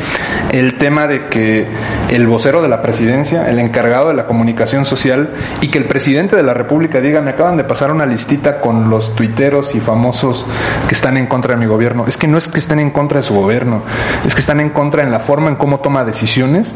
el 0.54 0.78
tema 0.78 1.08
de 1.08 1.26
que 1.26 1.66
el 2.10 2.28
vocero 2.28 2.62
de 2.62 2.68
la 2.68 2.80
presidencia, 2.80 3.48
el 3.48 3.58
encargado 3.58 4.08
de 4.08 4.14
la 4.14 4.24
comunicación 4.24 4.84
social, 4.84 5.30
y 5.60 5.68
que 5.68 5.78
el 5.78 5.86
presidente 5.86 6.36
de 6.36 6.44
la 6.44 6.54
República 6.54 7.00
diga, 7.00 7.20
me 7.20 7.30
acaban 7.30 7.56
de 7.56 7.64
pasar 7.64 7.90
una 7.90 8.06
listita 8.06 8.60
con 8.60 8.88
los 8.88 9.16
tuiteros 9.16 9.74
y 9.74 9.80
famosos 9.80 10.46
que 10.86 10.94
están 10.94 11.16
en 11.16 11.26
contra 11.26 11.54
de 11.54 11.60
mi 11.60 11.66
gobierno. 11.66 12.04
Es 12.06 12.16
que 12.16 12.28
no 12.28 12.38
es 12.38 12.46
que 12.46 12.60
estén 12.60 12.78
en 12.78 12.90
contra 12.90 13.18
de 13.18 13.24
su 13.24 13.34
gobierno, 13.34 13.82
es 14.24 14.32
que 14.32 14.40
están 14.40 14.60
en 14.60 14.70
contra 14.70 15.02
en 15.02 15.10
la 15.10 15.18
forma 15.18 15.48
en 15.48 15.56
cómo 15.56 15.80
toma 15.80 16.04
decisiones 16.04 16.72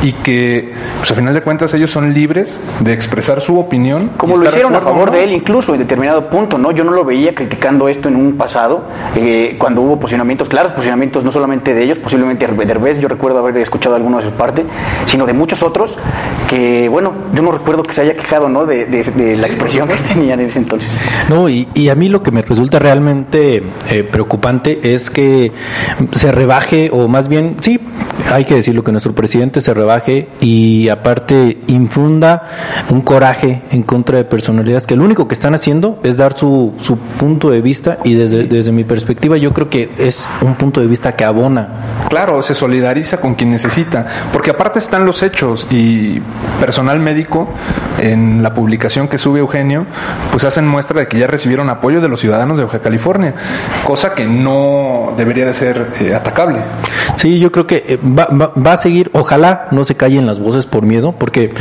y 0.00 0.14
que, 0.14 0.72
pues 0.96 1.10
a 1.10 1.14
final 1.14 1.34
de 1.34 1.42
cuentas, 1.42 1.74
ellos 1.74 1.90
son 1.90 2.14
libres 2.14 2.58
de 2.80 2.94
expresar 2.94 3.42
su 3.42 3.58
opinión. 3.58 4.12
Como 4.16 4.38
lo 4.38 4.48
hicieron 4.48 4.74
a 4.74 4.80
favor 4.80 5.10
¿no? 5.10 5.18
de 5.18 5.24
él, 5.24 5.32
incluso 5.32 5.74
en 5.74 5.80
determinado 5.80 6.30
punto, 6.30 6.56
¿no? 6.56 6.70
Yo 6.70 6.82
no 6.82 6.92
lo 6.92 7.04
veía 7.04 7.34
criticando 7.34 7.88
esto 7.88 8.08
en 8.08 8.16
un 8.16 8.38
pasado, 8.38 8.84
eh, 9.16 9.56
cuando 9.58 9.82
hubo 9.82 10.00
posicionamientos, 10.00 10.48
claros 10.48 10.72
posicionamientos 10.72 11.24
no 11.24 11.30
solamente 11.30 11.74
de 11.74 11.82
ellos, 11.82 11.98
posiblemente 11.98 12.46
de 12.46 12.64
Derbez, 12.64 12.98
yo 12.98 13.17
recuerdo 13.18 13.40
haber 13.40 13.56
escuchado 13.56 13.96
algunos 13.96 14.22
de 14.22 14.30
su 14.30 14.36
parte, 14.36 14.64
sino 15.06 15.26
de 15.26 15.32
muchos 15.32 15.60
otros 15.60 15.92
que, 16.48 16.88
bueno, 16.88 17.12
yo 17.34 17.42
no 17.42 17.50
recuerdo 17.50 17.82
que 17.82 17.92
se 17.92 18.02
haya 18.02 18.14
quejado, 18.14 18.48
¿no? 18.48 18.64
De, 18.64 18.86
de, 18.86 19.02
de 19.02 19.36
la 19.36 19.48
expresión 19.48 19.88
que 19.88 19.96
tenían 19.96 20.38
en 20.38 20.46
ese 20.46 20.60
entonces. 20.60 20.88
No, 21.28 21.48
y, 21.48 21.68
y 21.74 21.88
a 21.88 21.96
mí 21.96 22.08
lo 22.08 22.22
que 22.22 22.30
me 22.30 22.42
resulta 22.42 22.78
realmente 22.78 23.62
eh, 23.90 24.04
preocupante 24.04 24.94
es 24.94 25.10
que 25.10 25.50
se 26.12 26.30
rebaje, 26.30 26.90
o 26.92 27.08
más 27.08 27.26
bien, 27.26 27.56
sí, 27.60 27.80
hay 28.30 28.44
que 28.44 28.54
decirlo, 28.54 28.84
que 28.84 28.92
nuestro 28.92 29.14
presidente 29.14 29.60
se 29.60 29.74
rebaje 29.74 30.28
y 30.40 30.88
aparte 30.88 31.58
infunda 31.66 32.84
un 32.90 33.00
coraje 33.00 33.62
en 33.72 33.82
contra 33.82 34.18
de 34.18 34.24
personalidades 34.24 34.86
que 34.86 34.94
lo 34.94 35.04
único 35.04 35.26
que 35.26 35.34
están 35.34 35.54
haciendo 35.54 35.98
es 36.04 36.16
dar 36.16 36.38
su, 36.38 36.74
su 36.78 36.96
punto 36.96 37.50
de 37.50 37.60
vista 37.60 37.98
y 38.04 38.14
desde, 38.14 38.44
desde 38.44 38.70
mi 38.70 38.84
perspectiva 38.84 39.36
yo 39.36 39.52
creo 39.52 39.68
que 39.68 39.90
es 39.98 40.26
un 40.40 40.54
punto 40.54 40.80
de 40.80 40.86
vista 40.86 41.16
que 41.16 41.24
abona. 41.24 42.04
Claro, 42.08 42.40
se 42.42 42.54
solidariza 42.54 43.07
con 43.16 43.34
quien 43.34 43.50
necesita, 43.50 44.06
porque 44.32 44.50
aparte 44.50 44.78
están 44.78 45.04
los 45.04 45.22
hechos 45.22 45.66
y 45.70 46.20
personal 46.60 47.00
médico 47.00 47.48
en 47.98 48.42
la 48.42 48.54
publicación 48.54 49.08
que 49.08 49.18
sube 49.18 49.40
Eugenio, 49.40 49.86
pues 50.30 50.44
hacen 50.44 50.66
muestra 50.66 51.00
de 51.00 51.08
que 51.08 51.18
ya 51.18 51.26
recibieron 51.26 51.70
apoyo 51.70 52.00
de 52.00 52.08
los 52.08 52.20
ciudadanos 52.20 52.58
de 52.58 52.64
Baja 52.64 52.80
California, 52.80 53.34
cosa 53.84 54.14
que 54.14 54.26
no 54.26 55.14
debería 55.16 55.46
de 55.46 55.54
ser 55.54 55.88
eh, 56.00 56.14
atacable. 56.14 56.62
Sí, 57.16 57.38
yo 57.38 57.50
creo 57.50 57.66
que 57.66 57.84
eh, 57.88 57.98
va, 57.98 58.28
va, 58.28 58.72
a 58.72 58.76
seguir, 58.76 59.10
ojalá 59.14 59.68
no 59.70 59.84
se 59.84 59.96
callen 59.96 60.26
las 60.26 60.38
voces 60.38 60.66
por 60.66 60.84
miedo, 60.84 61.14
porque 61.18 61.52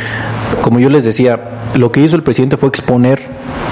como 0.62 0.80
yo 0.80 0.90
les 0.90 1.04
decía, 1.04 1.40
lo 1.76 1.92
que 1.92 2.02
hizo 2.02 2.16
el 2.16 2.24
presidente 2.24 2.58
fue 2.58 2.70
exponer 2.70 3.22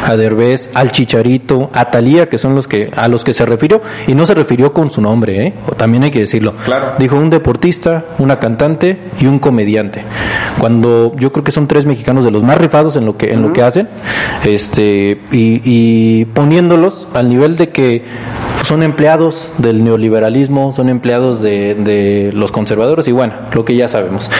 a 0.05 0.15
Derbez, 0.15 0.69
al 0.73 0.91
Chicharito, 0.91 1.69
a 1.73 1.89
Talía, 1.89 2.29
que 2.29 2.37
son 2.37 2.55
los 2.55 2.67
que 2.67 2.91
a 2.95 3.07
los 3.07 3.23
que 3.23 3.33
se 3.33 3.45
refirió 3.45 3.81
y 4.07 4.13
no 4.13 4.25
se 4.25 4.33
refirió 4.35 4.71
con 4.71 4.91
su 4.91 5.01
nombre, 5.01 5.47
¿eh? 5.47 5.53
también 5.77 6.03
hay 6.03 6.11
que 6.11 6.19
decirlo. 6.19 6.55
Claro. 6.63 6.91
Dijo 6.99 7.15
un 7.15 7.29
deportista, 7.29 7.54
una 8.19 8.39
cantante 8.39 8.99
y 9.19 9.25
un 9.25 9.39
comediante. 9.39 10.03
Cuando 10.59 11.15
yo 11.17 11.31
creo 11.31 11.43
que 11.43 11.51
son 11.51 11.67
tres 11.67 11.85
mexicanos 11.85 12.25
de 12.25 12.31
los 12.31 12.43
más 12.43 12.57
rifados 12.57 12.95
en 12.95 13.05
lo 13.05 13.17
que 13.17 13.31
en 13.31 13.41
lo 13.41 13.53
que 13.53 13.61
hacen, 13.61 13.87
este 14.43 15.19
y, 15.31 15.61
y 15.63 16.25
poniéndolos 16.25 17.07
al 17.13 17.29
nivel 17.29 17.55
de 17.55 17.69
que 17.69 18.03
son 18.65 18.81
empleados 18.81 19.51
del 19.59 19.83
neoliberalismo, 19.83 20.71
son 20.71 20.89
empleados 20.89 21.41
de, 21.41 21.75
de 21.75 22.31
los 22.33 22.51
conservadores 22.51 23.07
y 23.07 23.11
bueno, 23.11 23.33
lo 23.53 23.63
que 23.63 23.75
ya 23.75 23.87
sabemos. 23.87 24.31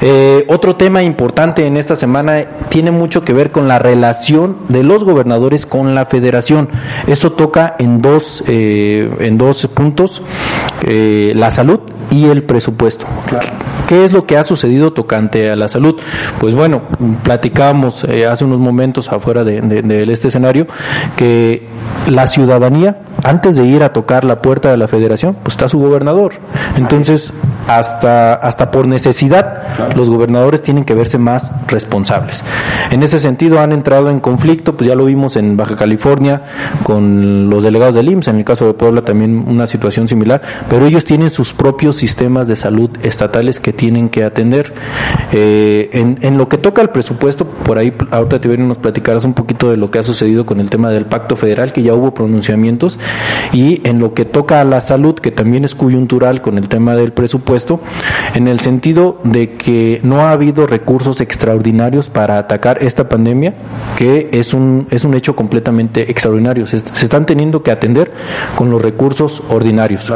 Eh, 0.00 0.46
otro 0.48 0.76
tema 0.76 1.02
importante 1.02 1.66
en 1.66 1.76
esta 1.76 1.94
semana 1.94 2.44
tiene 2.70 2.90
mucho 2.90 3.24
que 3.24 3.34
ver 3.34 3.52
con 3.52 3.68
la 3.68 3.78
relación 3.78 4.56
de 4.68 4.82
los 4.82 5.04
gobernadores 5.04 5.66
con 5.66 5.94
la 5.94 6.06
federación. 6.06 6.68
Esto 7.06 7.32
toca 7.32 7.76
en 7.78 8.00
dos, 8.00 8.42
eh, 8.46 9.10
en 9.20 9.36
dos 9.36 9.66
puntos, 9.66 10.22
eh, 10.82 11.32
la 11.34 11.50
salud 11.50 11.80
y 12.10 12.26
el 12.26 12.42
presupuesto. 12.42 13.06
¿Qué 13.88 14.04
es 14.04 14.12
lo 14.12 14.26
que 14.26 14.36
ha 14.36 14.42
sucedido 14.42 14.92
tocante 14.92 15.50
a 15.50 15.56
la 15.56 15.68
salud? 15.68 16.00
Pues 16.40 16.54
bueno, 16.54 16.82
platicábamos 17.22 18.04
eh, 18.04 18.26
hace 18.26 18.44
unos 18.44 18.58
momentos 18.58 19.12
afuera 19.12 19.44
de, 19.44 19.60
de, 19.60 20.12
este 20.12 20.28
escenario 20.28 20.66
que 21.16 21.66
la 22.08 22.26
ciudadanía, 22.26 23.02
antes 23.22 23.56
de 23.56 23.66
ir 23.66 23.73
a 23.82 23.92
tocar 23.92 24.24
la 24.24 24.40
puerta 24.40 24.70
de 24.70 24.76
la 24.76 24.88
federación, 24.88 25.36
pues 25.42 25.54
está 25.54 25.68
su 25.68 25.78
gobernador. 25.78 26.34
Entonces, 26.76 27.32
hasta, 27.66 28.34
hasta 28.34 28.70
por 28.70 28.86
necesidad, 28.86 29.94
los 29.96 30.10
gobernadores 30.10 30.62
tienen 30.62 30.84
que 30.84 30.94
verse 30.94 31.18
más 31.18 31.52
responsables. 31.66 32.44
En 32.90 33.02
ese 33.02 33.18
sentido, 33.18 33.60
han 33.60 33.72
entrado 33.72 34.10
en 34.10 34.20
conflicto, 34.20 34.76
pues 34.76 34.88
ya 34.88 34.94
lo 34.94 35.04
vimos 35.06 35.36
en 35.36 35.56
Baja 35.56 35.76
California 35.76 36.42
con 36.82 37.50
los 37.50 37.62
delegados 37.62 37.94
del 37.94 38.08
IMSS, 38.10 38.28
en 38.28 38.36
el 38.36 38.44
caso 38.44 38.66
de 38.66 38.74
Puebla 38.74 39.02
también 39.02 39.44
una 39.48 39.66
situación 39.66 40.08
similar, 40.08 40.42
pero 40.68 40.86
ellos 40.86 41.04
tienen 41.04 41.30
sus 41.30 41.52
propios 41.52 41.96
sistemas 41.96 42.48
de 42.48 42.56
salud 42.56 42.90
estatales 43.02 43.60
que 43.60 43.72
tienen 43.72 44.08
que 44.08 44.24
atender. 44.24 44.72
Eh, 45.32 45.90
en, 45.92 46.38
lo 46.38 46.48
que 46.48 46.58
toca 46.58 46.82
al 46.82 46.90
presupuesto, 46.90 47.46
por 47.46 47.78
ahí 47.78 47.92
ahorita 48.10 48.40
te 48.40 48.54
nos 48.58 48.78
platicarás 48.78 49.24
un 49.24 49.34
poquito 49.34 49.70
de 49.70 49.76
lo 49.76 49.90
que 49.90 49.98
ha 49.98 50.02
sucedido 50.02 50.46
con 50.46 50.60
el 50.60 50.70
tema 50.70 50.90
del 50.90 51.06
pacto 51.06 51.36
federal, 51.36 51.72
que 51.72 51.82
ya 51.82 51.94
hubo 51.94 52.14
pronunciamientos, 52.14 52.98
y 53.52 53.63
en 53.84 53.98
lo 53.98 54.14
que 54.14 54.24
toca 54.24 54.60
a 54.60 54.64
la 54.64 54.80
salud, 54.80 55.14
que 55.14 55.30
también 55.30 55.64
es 55.64 55.74
coyuntural 55.74 56.42
con 56.42 56.58
el 56.58 56.68
tema 56.68 56.94
del 56.94 57.12
presupuesto, 57.12 57.80
en 58.34 58.48
el 58.48 58.60
sentido 58.60 59.20
de 59.24 59.54
que 59.54 60.00
no 60.02 60.20
ha 60.20 60.32
habido 60.32 60.66
recursos 60.66 61.20
extraordinarios 61.20 62.08
para 62.08 62.38
atacar 62.38 62.82
esta 62.82 63.08
pandemia, 63.08 63.54
que 63.96 64.28
es 64.32 64.54
un, 64.54 64.86
es 64.90 65.04
un 65.04 65.14
hecho 65.14 65.34
completamente 65.34 66.10
extraordinario. 66.10 66.66
Se, 66.66 66.78
se 66.78 67.04
están 67.04 67.26
teniendo 67.26 67.62
que 67.62 67.70
atender 67.70 68.12
con 68.56 68.70
los 68.70 68.82
recursos 68.82 69.42
ordinarios. 69.48 70.12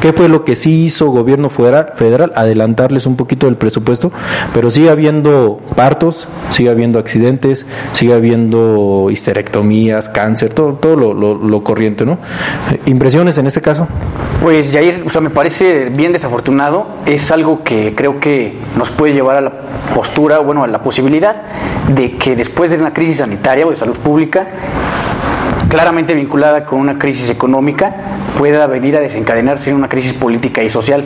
¿Qué 0.00 0.12
fue 0.12 0.28
lo 0.28 0.44
que 0.44 0.54
sí 0.54 0.84
hizo 0.84 1.10
gobierno 1.10 1.50
federal? 1.50 1.64
federal 1.96 2.32
adelantarles 2.34 3.06
un 3.06 3.16
poquito 3.16 3.46
del 3.46 3.56
presupuesto, 3.56 4.12
pero 4.52 4.70
sigue 4.70 4.90
habiendo 4.90 5.60
partos, 5.74 6.28
sigue 6.50 6.70
habiendo 6.70 6.98
accidentes, 6.98 7.66
sigue 7.92 8.12
habiendo 8.12 9.08
histerectomías, 9.10 10.08
cáncer, 10.08 10.52
todo, 10.52 10.74
todo 10.74 10.96
lo, 10.96 11.14
lo, 11.14 11.64
corriente, 11.64 12.04
¿no? 12.04 12.18
¿Impresiones 12.86 13.38
en 13.38 13.46
este 13.46 13.60
caso? 13.60 13.86
Pues 14.42 14.72
Jair, 14.72 15.04
o 15.06 15.10
sea, 15.10 15.20
me 15.20 15.30
parece 15.30 15.90
bien 15.90 16.12
desafortunado, 16.12 16.86
es 17.06 17.30
algo 17.30 17.62
que 17.64 17.94
creo 17.94 18.20
que 18.20 18.58
nos 18.76 18.90
puede 18.90 19.14
llevar 19.14 19.36
a 19.36 19.40
la 19.40 19.52
postura, 19.94 20.38
bueno, 20.40 20.62
a 20.64 20.66
la 20.66 20.82
posibilidad 20.82 21.36
de 21.88 22.16
que 22.16 22.36
después 22.36 22.70
de 22.70 22.78
una 22.78 22.92
crisis 22.92 23.18
sanitaria 23.18 23.66
o 23.66 23.70
de 23.70 23.76
salud 23.76 23.96
pública, 23.96 24.46
claramente 25.68 26.14
vinculada 26.14 26.64
con 26.64 26.80
una 26.80 26.98
crisis 26.98 27.28
económica, 27.30 27.94
pueda 28.38 28.66
venir 28.66 28.96
a 28.96 29.00
desencadenarse 29.00 29.70
en 29.70 29.76
una 29.76 29.88
crisis 29.88 30.12
política 30.12 30.62
y 30.62 30.68
social. 30.68 31.04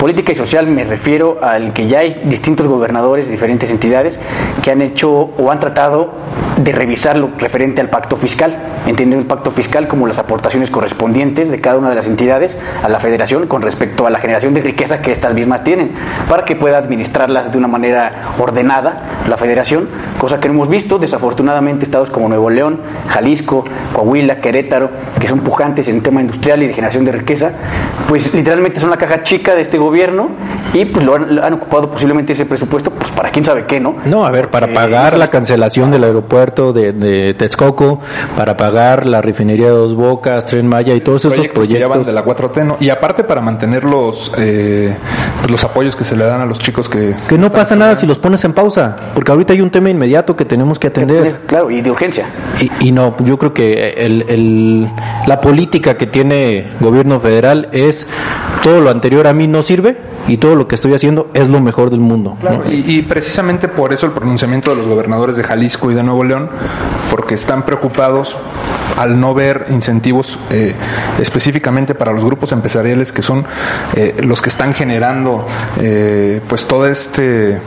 Política 0.00 0.32
y 0.32 0.34
social 0.34 0.66
me 0.66 0.82
refiero 0.82 1.40
al 1.42 1.74
que 1.74 1.86
ya 1.86 1.98
hay 1.98 2.22
distintos 2.24 2.66
gobernadores 2.66 3.26
de 3.26 3.32
diferentes 3.32 3.70
entidades 3.70 4.18
que 4.62 4.70
han 4.70 4.80
hecho 4.80 5.10
o 5.10 5.50
han 5.50 5.60
tratado 5.60 6.14
de 6.56 6.72
revisar 6.72 7.18
lo 7.18 7.32
referente 7.36 7.82
al 7.82 7.90
pacto 7.90 8.16
fiscal, 8.16 8.56
entendiendo 8.86 9.18
el 9.18 9.26
pacto 9.26 9.50
fiscal 9.50 9.88
como 9.88 10.06
las 10.06 10.18
aportaciones 10.18 10.70
correspondientes 10.70 11.50
de 11.50 11.60
cada 11.60 11.76
una 11.76 11.90
de 11.90 11.96
las 11.96 12.06
entidades 12.06 12.56
a 12.82 12.88
la 12.88 12.98
federación 12.98 13.46
con 13.46 13.60
respecto 13.60 14.06
a 14.06 14.10
la 14.10 14.20
generación 14.20 14.54
de 14.54 14.62
riqueza 14.62 15.02
que 15.02 15.12
estas 15.12 15.34
mismas 15.34 15.64
tienen, 15.64 15.92
para 16.30 16.46
que 16.46 16.56
pueda 16.56 16.78
administrarlas 16.78 17.52
de 17.52 17.58
una 17.58 17.68
manera 17.68 18.32
ordenada 18.38 19.02
la 19.28 19.36
federación, 19.36 19.86
cosa 20.18 20.40
que 20.40 20.48
no 20.48 20.54
hemos 20.54 20.68
visto, 20.70 20.98
desafortunadamente 20.98 21.84
estados 21.84 22.08
como 22.08 22.26
Nuevo 22.26 22.48
León, 22.48 22.80
Jalisco, 23.08 23.66
Coahuila, 23.92 24.40
Querétaro, 24.40 24.88
que 25.20 25.28
son 25.28 25.40
pujantes 25.40 25.88
en 25.88 26.02
tema 26.02 26.22
industrial 26.22 26.62
y 26.62 26.68
de 26.68 26.72
generación 26.72 27.04
de 27.04 27.12
riqueza, 27.12 27.52
pues 28.08 28.32
literalmente 28.32 28.80
son 28.80 28.88
la 28.88 28.96
caja 28.96 29.22
chica 29.22 29.54
de 29.54 29.62
este 29.62 29.76
gobierno 29.76 29.89
y 30.72 30.84
pues 30.84 31.04
lo 31.04 31.14
han, 31.14 31.52
ocupado 31.54 31.90
posiblemente 31.90 32.32
ese 32.32 32.46
presupuesto 32.46 32.90
pues 32.90 33.10
para 33.10 33.30
quién 33.30 33.44
sabe 33.44 33.64
qué, 33.66 33.80
¿no? 33.80 33.96
No, 34.04 34.24
a 34.24 34.30
ver, 34.30 34.50
para 34.50 34.66
eh, 34.66 34.74
pagar 34.74 35.18
la 35.18 35.28
cancelación 35.28 35.90
del 35.90 36.04
aeropuerto 36.04 36.72
de, 36.72 36.92
de, 36.92 37.34
Texcoco, 37.34 38.00
para 38.36 38.56
pagar 38.56 39.06
la 39.06 39.20
refinería 39.20 39.66
de 39.66 39.72
Dos 39.72 39.94
Bocas, 39.94 40.44
Tren 40.44 40.66
Maya 40.66 40.94
y 40.94 41.00
todos 41.00 41.24
estos 41.24 41.48
proyectos. 41.48 42.06
de 42.06 42.12
la 42.12 42.24
4T, 42.24 42.64
¿no? 42.64 42.76
Y 42.80 42.90
aparte 42.90 43.24
para 43.24 43.40
mantener 43.40 43.84
los, 43.84 44.32
eh, 44.38 44.96
pues, 45.40 45.50
los 45.50 45.64
apoyos 45.64 45.96
que 45.96 46.04
se 46.04 46.16
le 46.16 46.24
dan 46.24 46.40
a 46.40 46.46
los 46.46 46.58
chicos 46.58 46.88
que... 46.88 47.16
Que 47.28 47.38
no 47.38 47.50
pasa 47.50 47.74
nada 47.74 47.96
si 47.96 48.06
los 48.06 48.18
pones 48.18 48.44
en 48.44 48.52
pausa, 48.52 48.96
porque 49.14 49.32
ahorita 49.32 49.52
hay 49.52 49.60
un 49.60 49.70
tema 49.70 49.90
inmediato 49.90 50.36
que 50.36 50.44
tenemos 50.44 50.78
que 50.78 50.88
atender. 50.88 51.40
Claro, 51.46 51.70
y 51.70 51.80
de 51.80 51.90
urgencia. 51.90 52.26
Y, 52.60 52.88
y 52.88 52.92
no, 52.92 53.16
yo 53.24 53.38
creo 53.38 53.52
que 53.52 53.94
el, 53.98 54.24
el, 54.28 54.90
la 55.26 55.40
política 55.40 55.96
que 55.96 56.06
tiene 56.06 56.72
gobierno 56.80 57.20
federal 57.20 57.68
es 57.72 58.06
todo 58.62 58.80
lo 58.80 58.90
anterior 58.90 59.26
a 59.26 59.32
mí 59.32 59.46
no 59.46 59.62
sirve 59.62 59.79
y 60.28 60.36
todo 60.36 60.54
lo 60.54 60.68
que 60.68 60.74
estoy 60.74 60.94
haciendo 60.94 61.30
es 61.34 61.48
lo 61.48 61.60
mejor 61.60 61.90
del 61.90 62.00
mundo. 62.00 62.36
y, 62.70 63.02
precisamente 63.02 63.68
por 63.68 63.92
eso 63.92 64.06
el 64.06 64.12
pronunciamiento 64.12 64.70
de 64.70 64.76
los 64.76 64.86
gobernadores 64.86 65.36
de 65.36 65.42
Jalisco 65.42 65.90
y 65.90 65.94
de 65.94 66.02
Nuevo 66.02 66.24
León, 66.24 66.48
porque 67.10 67.34
están 67.34 67.64
preocupados 67.64 68.36
al 68.96 69.18
no 69.18 69.34
ver 69.34 69.66
incentivos 69.70 70.38
eh, 70.50 70.74
específicamente 71.18 71.94
para 71.94 72.12
los 72.12 72.24
grupos 72.24 72.52
empresariales 72.52 73.12
que 73.12 73.22
son 73.22 73.44
eh, 73.96 74.16
los 74.22 74.42
que 74.42 74.50
están 74.50 74.74
generando 74.74 75.46
eh, 75.80 76.40
pues 76.46 76.66
todo 76.66 76.86
este 76.86 77.60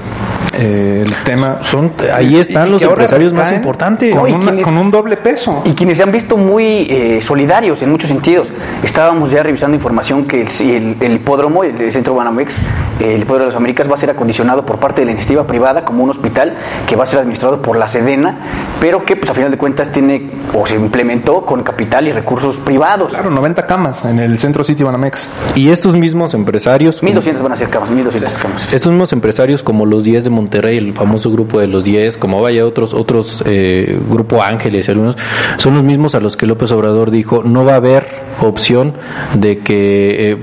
el 0.54 1.12
tema. 1.26 1.64
Son 1.64 1.94
ahí 2.14 2.38
están 2.38 2.70
los 2.70 2.82
empresarios 2.84 3.34
más 3.34 3.52
importantes. 3.52 4.16
con, 4.16 4.78
un 4.78 4.92
doble 4.92 5.18
peso. 5.18 5.64
y 5.66 5.74
quienes 5.74 5.98
se 5.98 6.04
han 6.04 6.12
visto 6.12 6.38
muy 6.38 7.20
solidarios 7.22 7.82
en 7.82 7.90
muchos 7.90 8.10
sentidos. 8.10 8.48
Estábamos 8.84 9.32
ya 9.32 9.42
revisando 9.42 9.76
información 9.76 10.26
que 10.26 10.44
el, 10.60 10.98
el, 11.00 11.14
hipódromo 11.14 11.64
el, 11.64 11.92
centro 12.04 12.16
Banamex 12.16 12.56
el 13.00 13.22
hipódromo 13.22 13.46
de 13.46 13.48
las 13.48 13.56
Américas 13.56 13.90
va 13.90 13.96
a 13.96 13.98
ser 13.98 14.10
acondicionado 14.10 14.66
por 14.66 14.80
parte 14.80 15.02
de 15.02 15.06
la 15.06 15.12
iniciativa 15.14 15.48
privada 15.48 15.86
como 15.86 16.04
un 16.04 16.10
hospital 16.10 16.54
que 16.88 16.96
va 16.96 17.06
a 17.06 17.08
ser 17.08 17.20
administrado 17.20 17.62
por 17.62 17.78
la 17.78 17.88
Sedena 17.88 18.76
pero 18.80 19.06
que 19.06 19.16
pues 19.16 19.30
a 19.30 19.34
final 19.34 19.52
de 19.52 19.58
cuentas 19.58 19.92
tiene 19.92 20.30
o 20.54 20.68
se 20.68 20.76
implementa 20.76 21.24
con 21.46 21.64
capital 21.64 22.08
y 22.08 22.12
recursos 22.12 22.58
privados. 22.58 23.14
Claro, 23.14 23.30
90 23.30 23.66
camas 23.66 24.04
en 24.04 24.20
el 24.20 24.38
centro 24.38 24.64
City 24.64 24.84
Banamex. 24.84 25.28
Y 25.56 25.70
estos 25.70 25.96
mismos 25.96 26.34
empresarios... 26.34 27.02
1200 27.02 27.42
van 27.42 27.54
a 27.54 27.56
ser 27.56 27.70
camas, 27.70 27.90
1200 27.90 28.42
camas. 28.42 28.74
Estos 28.74 28.92
mismos 28.92 29.14
empresarios 29.14 29.64
como 29.64 29.86
los 29.86 30.04
10 30.04 30.26
de 30.26 30.30
Monterrey, 30.30 30.78
el 30.78 30.94
famoso 30.94 31.32
grupo 31.32 31.60
de 31.60 31.68
los 31.68 31.84
10, 31.84 32.18
como 32.18 32.42
vaya 32.42 32.66
otros, 32.66 32.94
otros 32.94 33.44
eh, 33.46 34.00
grupo 34.10 34.42
Ángeles, 34.42 34.90
algunos, 34.90 35.16
son 35.58 35.76
los 35.76 35.84
mismos 35.84 36.16
a 36.16 36.20
los 36.20 36.36
que 36.36 36.46
López 36.46 36.72
Obrador 36.72 37.12
dijo, 37.12 37.44
no 37.44 37.64
va 37.64 37.74
a 37.74 37.78
haber 37.78 38.08
opción 38.42 38.94
de 39.36 39.60
que 39.60 40.32
eh, 40.32 40.38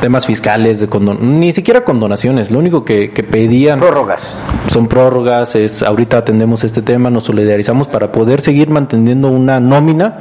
temas 0.00 0.26
fiscales, 0.26 0.80
de 0.80 0.88
condon 0.98 1.40
ni 1.40 1.52
siquiera 1.52 1.84
condonaciones, 1.84 2.50
lo 2.50 2.58
único 2.58 2.84
que, 2.84 3.12
que 3.12 3.22
pedían... 3.22 3.78
Prórrogas. 3.78 4.20
Son 4.68 4.88
prórrogas, 4.88 5.54
es 5.54 5.82
ahorita 5.82 6.18
atendemos 6.18 6.64
este 6.64 6.82
tema, 6.82 7.10
nos 7.10 7.24
solidarizamos 7.24 7.86
para 7.86 8.12
poder 8.12 8.40
seguir 8.40 8.68
manteniendo 8.68 9.28
una 9.28 9.60
nómina 9.60 10.18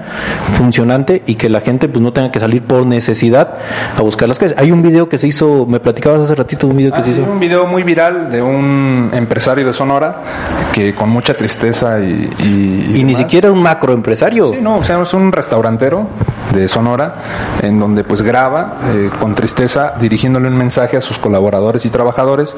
funcionante 0.54 1.24
y 1.26 1.36
que 1.36 1.50
la 1.50 1.62
gente 1.62 1.90
pues 1.90 2.02
no 2.02 2.14
tenga 2.14 2.32
que 2.32 2.40
salir 2.40 2.64
por 2.64 2.86
necesidad 2.86 3.58
a 3.98 4.02
buscar 4.02 4.30
las 4.30 4.40
calles. 4.40 4.56
Hay 4.58 4.72
un 4.72 4.82
video 4.82 5.10
que 5.10 5.18
se 5.18 5.28
hizo, 5.28 5.66
me 5.66 5.80
platicabas 5.80 6.22
hace 6.22 6.36
ratito 6.36 6.68
un 6.68 6.78
video 6.78 6.94
que 6.94 7.00
ah, 7.00 7.04
se 7.04 7.12
hizo. 7.12 7.24
un 7.24 7.40
video 7.40 7.66
muy 7.66 7.84
viral 7.84 8.32
de 8.32 8.42
un 8.42 9.10
empresario 9.14 9.68
de 9.68 9.74
Sonora 9.74 10.22
que 10.72 10.94
con 10.94 11.10
mucha 11.10 11.34
tristeza 11.34 12.00
y... 12.00 12.30
Y, 12.40 13.04
ni 13.04 13.16
siquiera 13.16 13.52
un 13.52 13.62
macroempresario. 13.62 14.54
Sí, 14.54 14.60
no, 14.62 14.78
o 14.78 14.84
sea, 14.84 15.02
es 15.02 15.14
un 15.14 15.32
restaurantero 15.32 16.08
de 16.54 16.68
Sonora 16.68 17.16
en 17.62 17.80
donde 17.80 18.04
pues 18.04 18.22
graba 18.22 18.80
eh, 18.94 19.10
con 19.20 19.34
tristeza 19.34 19.48
tristeza 19.48 19.94
dirigiéndole 19.98 20.50
un 20.50 20.58
mensaje 20.58 20.67
a 20.78 21.02
sus 21.02 21.18
colaboradores 21.18 21.86
y 21.86 21.90
trabajadores, 21.90 22.56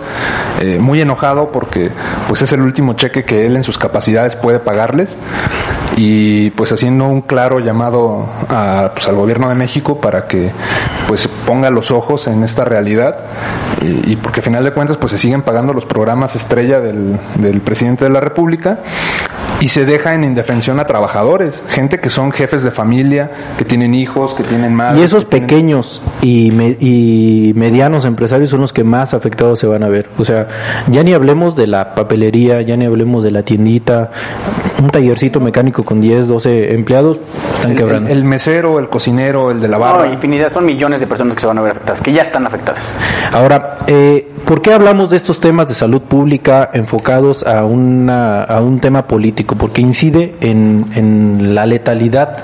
eh, 0.60 0.78
muy 0.80 1.02
enojado 1.02 1.52
porque 1.52 1.92
pues 2.28 2.42
es 2.42 2.52
el 2.52 2.62
último 2.62 2.94
cheque 2.94 3.24
que 3.24 3.46
él 3.46 3.56
en 3.56 3.64
sus 3.64 3.78
capacidades 3.78 4.36
puede 4.36 4.60
pagarles 4.60 5.18
y 5.96 6.50
pues 6.52 6.72
haciendo 6.72 7.06
un 7.06 7.22
claro 7.22 7.60
llamado 7.60 8.28
a, 8.50 8.92
pues, 8.94 9.08
al 9.08 9.16
gobierno 9.16 9.50
de 9.50 9.56
México 9.56 10.00
para 10.00 10.28
que 10.28 10.52
pues 11.08 11.28
ponga 11.46 11.70
los 11.70 11.92
ojos 11.92 12.28
en 12.28 12.44
esta 12.44 12.66
realidad 12.66 13.18
y, 13.82 14.16
porque 14.18 14.40
al 14.40 14.44
final 14.44 14.64
de 14.64 14.72
cuentas 14.72 14.98
pues 14.98 15.12
se 15.12 15.18
siguen 15.18 15.42
pagando 15.42 15.74
los 15.74 15.86
programas 15.86 16.36
estrella 16.36 16.80
del, 16.80 17.18
del 17.36 17.62
presidente 17.62 18.06
de 18.06 18.10
la 18.10 18.20
República 18.20 18.80
y 19.62 19.68
se 19.68 19.86
deja 19.86 20.14
en 20.14 20.24
indefensión 20.24 20.80
a 20.80 20.86
trabajadores, 20.86 21.64
gente 21.70 22.00
que 22.00 22.10
son 22.10 22.32
jefes 22.32 22.64
de 22.64 22.72
familia, 22.72 23.30
que 23.58 23.66
tienen 23.66 23.94
hijos, 23.94 24.34
que 24.34 24.44
tienen 24.44 24.74
madres. 24.74 25.02
Y 25.02 25.04
esos 25.04 25.26
pequeños 25.26 26.02
y, 26.22 26.52
y 26.80 27.54
medianos 27.54 27.99
empresarios 28.06 28.50
son 28.50 28.62
los 28.62 28.74
que 28.74 28.84
más 28.84 29.14
afectados 29.14 29.60
se 29.60 29.68
van 29.68 29.84
a 29.84 29.90
ver. 29.90 30.10
O 30.18 30.24
sea, 30.24 30.48
ya 30.88 31.04
ni 31.04 31.14
hablemos 31.14 31.56
de 31.56 31.68
la 31.68 31.96
papelería, 31.96 32.62
ya 32.62 32.78
ni 32.78 32.86
hablemos 32.86 33.24
de 33.24 33.32
la 33.32 33.44
tiendita, 33.44 34.12
un 34.82 34.90
tallercito 34.90 35.40
mecánico 35.40 35.84
con 35.84 36.02
10, 36.02 36.28
12 36.28 36.74
empleados, 36.74 37.20
están 37.54 37.76
quebrando. 37.76 38.10
El, 38.10 38.24
mesero, 38.24 38.80
el 38.80 38.90
cocinero, 38.90 39.52
el 39.52 39.62
de 39.62 39.68
la 39.68 39.78
barra. 39.78 40.06
No, 40.06 40.14
infinidad, 40.14 40.52
son 40.52 40.66
millones 40.66 41.00
de 41.00 41.08
personas 41.08 41.36
que 41.36 41.42
se 41.42 41.48
van 41.48 41.58
a 41.58 41.62
ver 41.62 41.72
afectadas, 41.72 42.02
que 42.02 42.14
ya 42.14 42.22
están 42.22 42.46
afectadas. 42.46 42.84
Ahora, 43.32 43.80
eh, 43.88 44.32
¿por 44.46 44.62
qué 44.62 44.74
hablamos 44.74 45.10
de 45.10 45.18
estos 45.18 45.40
temas 45.40 45.68
de 45.68 45.74
salud 45.74 46.02
pública 46.02 46.70
enfocados 46.74 47.46
a, 47.46 47.66
una, 47.66 48.44
a 48.44 48.62
un 48.62 48.80
tema 48.80 49.08
político? 49.08 49.56
Porque 49.56 49.82
incide 49.82 50.36
en, 50.42 50.86
en 50.96 51.56
la 51.56 51.66
letalidad. 51.66 52.44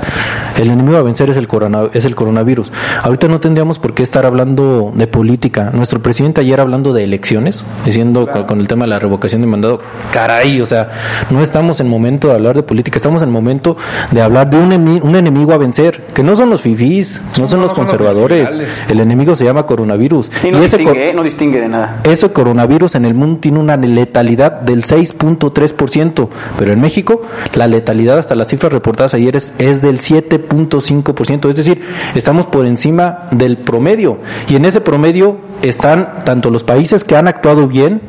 El 0.57 0.69
enemigo 0.69 0.97
a 0.97 1.03
vencer 1.03 1.29
es 1.29 1.37
el, 1.37 1.47
corona, 1.47 1.83
es 1.93 2.05
el 2.05 2.15
coronavirus. 2.15 2.71
Ahorita 3.03 3.27
no 3.27 3.39
tendríamos 3.39 3.79
por 3.79 3.93
qué 3.93 4.03
estar 4.03 4.25
hablando 4.25 4.91
de 4.95 5.07
política. 5.07 5.34
Nuestro 5.73 6.01
presidente 6.01 6.41
ayer 6.41 6.59
hablando 6.59 6.93
de 6.93 7.03
elecciones, 7.03 7.65
diciendo 7.85 8.27
con, 8.47 8.59
el 8.59 8.67
tema 8.67 8.85
de 8.85 8.89
la 8.89 8.99
revocación 8.99 9.41
de 9.41 9.47
mandado, 9.47 9.81
caray, 10.11 10.61
o 10.61 10.65
sea, 10.65 10.89
no 11.29 11.41
estamos 11.41 11.79
en 11.79 11.89
momento 11.89 12.27
de 12.27 12.35
hablar 12.35 12.55
de 12.55 12.63
política, 12.63 12.97
estamos 12.97 13.21
en 13.21 13.29
momento 13.29 13.75
de 14.11 14.21
hablar 14.21 14.49
de 14.49 14.57
un, 14.57 14.71
un 14.71 15.15
enemigo 15.15 15.53
a 15.53 15.57
vencer, 15.57 16.07
que 16.13 16.23
no 16.23 16.35
son 16.35 16.49
los 16.49 16.61
fifís, 16.61 17.21
no, 17.39 17.47
son 17.47 17.61
los 17.61 17.73
conservadores. 17.73 18.49
el 18.89 18.99
enemigo 18.99 19.35
se 19.35 19.43
llama 19.43 19.65
coronavirus. 19.65 20.31
Y 20.43 20.51
no, 20.51 20.61
distingue, 20.61 21.09
¿eh? 21.09 21.13
no 21.13 21.23
distingue 21.23 21.59
de 21.59 21.67
nada. 21.67 22.01
Ese 22.03 22.31
coronavirus 22.31 22.95
en 22.95 23.05
el 23.05 23.13
mundo 23.13 23.39
tiene 23.41 23.59
una 23.59 23.77
letalidad 23.77 24.61
del 24.61 24.83
6.3%, 24.83 26.29
pero 26.57 26.71
en 26.71 26.79
México 26.79 27.21
la 27.53 27.67
letalidad 27.67 28.17
hasta 28.17 28.35
las 28.35 28.47
cifras 28.47 28.71
reportadas 28.71 29.13
ayer 29.13 29.35
es, 29.35 29.53
es 29.57 29.81
del 29.81 29.99
7.5%, 29.99 31.49
es 31.49 31.55
decir, 31.55 31.81
estamos 32.15 32.45
por 32.45 32.65
encima 32.65 33.27
del 33.31 33.57
promedio 33.57 34.19
y 34.47 34.55
en 34.55 34.65
ese 34.65 34.81
promedio 34.81 35.24
están 35.61 36.19
tanto 36.23 36.49
los 36.49 36.63
países 36.63 37.03
que 37.03 37.15
han 37.15 37.27
actuado 37.27 37.67
bien, 37.67 38.01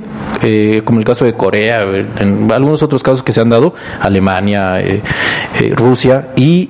eh, 0.43 0.83
como 0.85 0.99
el 0.99 1.05
caso 1.05 1.25
de 1.25 1.35
Corea, 1.35 1.83
en 2.19 2.51
algunos 2.53 2.83
otros 2.83 3.03
casos 3.03 3.23
que 3.23 3.33
se 3.33 3.41
han 3.41 3.49
dado, 3.49 3.75
Alemania, 4.01 4.77
eh, 4.79 5.03
eh, 5.61 5.73
Rusia, 5.75 6.29
y 6.37 6.67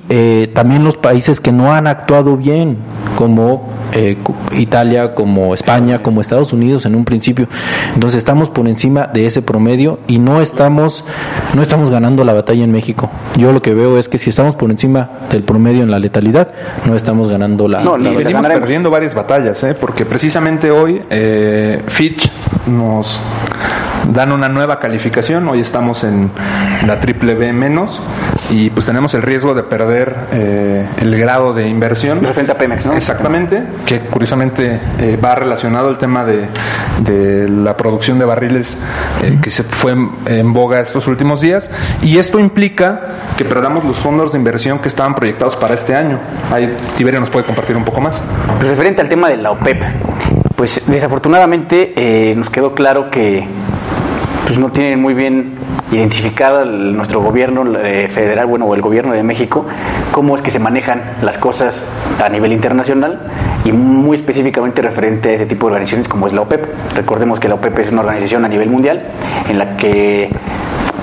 también 0.53 0.83
los 0.83 0.97
países 0.97 1.41
que 1.41 1.51
no 1.51 1.73
han 1.73 1.87
actuado 1.87 2.37
bien, 2.37 2.77
como 3.15 3.67
Italia, 4.51 5.15
como 5.15 5.53
España, 5.53 6.01
como 6.03 6.21
Estados 6.21 6.53
Unidos 6.53 6.85
en 6.85 6.95
un 6.95 7.05
principio. 7.05 7.47
Entonces 7.93 8.19
estamos 8.19 8.49
por 8.49 8.67
encima 8.67 9.07
de 9.07 9.25
ese 9.25 9.41
promedio 9.41 9.99
y 10.07 10.19
no 10.19 10.41
estamos, 10.41 11.03
no 11.53 11.61
estamos 11.61 11.89
ganando 11.89 12.23
la 12.23 12.33
batalla 12.33 12.63
en 12.63 12.71
México. 12.71 13.09
Yo 13.37 13.51
lo 13.51 13.61
que 13.61 13.73
veo 13.73 13.97
es 13.97 14.09
que 14.09 14.17
si 14.17 14.29
estamos 14.29 14.55
por 14.55 14.71
encima 14.71 15.09
del 15.31 15.43
promedio 15.43 15.83
en 15.83 15.91
la 15.91 15.99
letalidad, 15.99 16.53
no 16.85 16.95
estamos 16.95 17.27
ganando 17.27 17.67
la, 17.67 17.81
no, 17.81 17.97
y 17.97 18.15
venimos 18.15 18.47
perdiendo 18.47 18.89
varias 18.89 19.15
batallas, 19.15 19.65
porque 19.79 20.05
precisamente 20.05 20.36
hoy 20.71 21.01
Fitch 21.87 22.29
nos 22.67 23.19
dan 24.13 24.31
una 24.31 24.49
nueva 24.49 24.79
calificación. 24.79 25.47
Hoy 25.47 25.61
estamos 25.61 26.03
en 26.03 26.31
la 26.85 26.99
triple 26.99 27.33
B 27.33 27.53
menos 27.53 27.99
y 28.49 28.69
pues 28.69 28.85
tenemos 28.85 29.13
el 29.13 29.21
riesgo 29.21 29.53
de 29.53 29.63
perder 29.63 30.15
eh, 30.31 30.87
el 30.97 31.17
grado 31.17 31.53
de 31.53 31.67
inversión. 31.67 32.21
Referente 32.21 32.51
a 32.51 32.57
Pemex, 32.57 32.85
¿no? 32.85 32.93
Exactamente, 32.93 33.63
que 33.85 33.99
curiosamente 34.01 34.79
eh, 34.99 35.17
va 35.23 35.35
relacionado 35.35 35.89
al 35.89 35.97
tema 35.97 36.23
de, 36.23 36.47
de 37.01 37.49
la 37.49 37.75
producción 37.75 38.19
de 38.19 38.25
barriles 38.25 38.77
eh, 39.23 39.37
que 39.41 39.49
se 39.49 39.63
fue 39.63 39.95
en, 40.25 40.53
boga 40.53 40.79
estos 40.79 41.07
últimos 41.07 41.41
días 41.41 41.69
y 42.01 42.17
esto 42.17 42.39
implica 42.39 43.01
que 43.35 43.45
perdamos 43.45 43.83
los 43.83 43.97
fondos 43.97 44.31
de 44.31 44.37
inversión 44.37 44.79
que 44.79 44.87
estaban 44.87 45.13
proyectados 45.13 45.55
para 45.55 45.73
este 45.73 45.93
año. 45.93 46.19
Ahí 46.51 46.75
Tiberio 46.95 47.19
nos 47.19 47.29
puede 47.29 47.45
compartir 47.45 47.75
un 47.75 47.83
poco 47.83 48.01
más. 48.01 48.21
Referente 48.61 49.01
al 49.01 49.09
tema 49.09 49.29
de 49.29 49.37
la 49.37 49.51
OPEP, 49.51 49.83
pues 50.55 50.81
desafortunadamente 50.87 52.33
nos 52.35 52.49
quedó 52.49 52.73
claro 52.73 53.11
que 53.11 53.45
pues 54.47 54.57
no 54.57 54.71
tienen 54.71 55.01
muy 55.01 55.13
bien 55.13 55.55
identificada 55.91 56.63
nuestro 56.63 57.21
gobierno 57.21 57.65
federal, 57.65 58.45
bueno, 58.45 58.65
o 58.65 58.75
el 58.75 58.81
gobierno 58.81 59.11
de 59.11 59.21
México, 59.21 59.65
cómo 60.11 60.37
es 60.37 60.41
que 60.41 60.51
se 60.51 60.59
manejan 60.59 61.01
las 61.21 61.37
cosas 61.37 61.85
a 62.23 62.29
nivel 62.29 62.53
internacional 62.53 63.19
y 63.65 63.73
muy 63.73 64.15
específicamente 64.15 64.81
referente 64.81 65.29
a 65.29 65.33
ese 65.33 65.47
tipo 65.47 65.67
de 65.67 65.73
organizaciones 65.73 66.07
como 66.07 66.27
es 66.27 66.33
la 66.33 66.41
OPEP. 66.41 66.65
Recordemos 66.95 67.41
que 67.41 67.49
la 67.49 67.55
OPEP 67.55 67.79
es 67.79 67.91
una 67.91 68.01
organización 68.01 68.45
a 68.45 68.47
nivel 68.47 68.69
mundial 68.69 69.07
en 69.49 69.57
la 69.59 69.75
que 69.75 70.29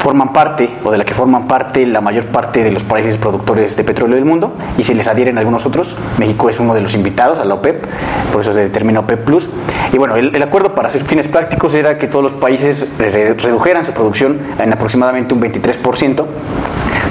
forman 0.05 0.35
parte 0.35 0.69
o 0.85 0.91
de 0.91 0.99
la 0.99 1.05
que 1.07 1.15
forman 1.15 1.49
parte 1.49 1.87
la 1.87 2.03
mayor 2.03 2.27
parte 2.27 2.63
de 2.63 2.71
los 2.71 2.83
países 2.83 3.17
productores 3.17 3.75
de 3.75 3.85
petróleo 3.85 4.17
del 4.17 4.27
mundo 4.27 4.53
y 4.77 4.85
si 4.85 4.93
les 4.93 5.07
adhieren 5.07 5.39
algunos 5.39 5.65
otros. 5.65 5.97
México 6.19 6.51
es 6.51 6.61
uno 6.61 6.75
de 6.75 6.83
los 6.83 6.95
invitados 6.95 7.39
a 7.39 7.45
la 7.47 7.55
OPEP, 7.55 7.87
por 8.31 8.43
eso 8.43 8.53
se 8.53 8.61
determina 8.65 9.01
OPEP 9.01 9.25
Plus. 9.25 9.49
Y 9.95 9.97
bueno, 9.97 10.17
el, 10.17 10.43
acuerdo 10.43 10.75
para 10.75 10.89
hacer 10.89 11.05
fines 11.05 11.27
prácticos 11.27 11.73
era 11.73 11.97
que 11.97 12.07
todos 12.07 12.23
los 12.23 12.35
países 12.35 12.87
redujeran 12.99 13.87
su 13.87 13.93
producción 13.93 14.41
en 14.59 14.75
aproximadamente 14.75 15.33
un 15.33 15.41
23% 15.41 16.27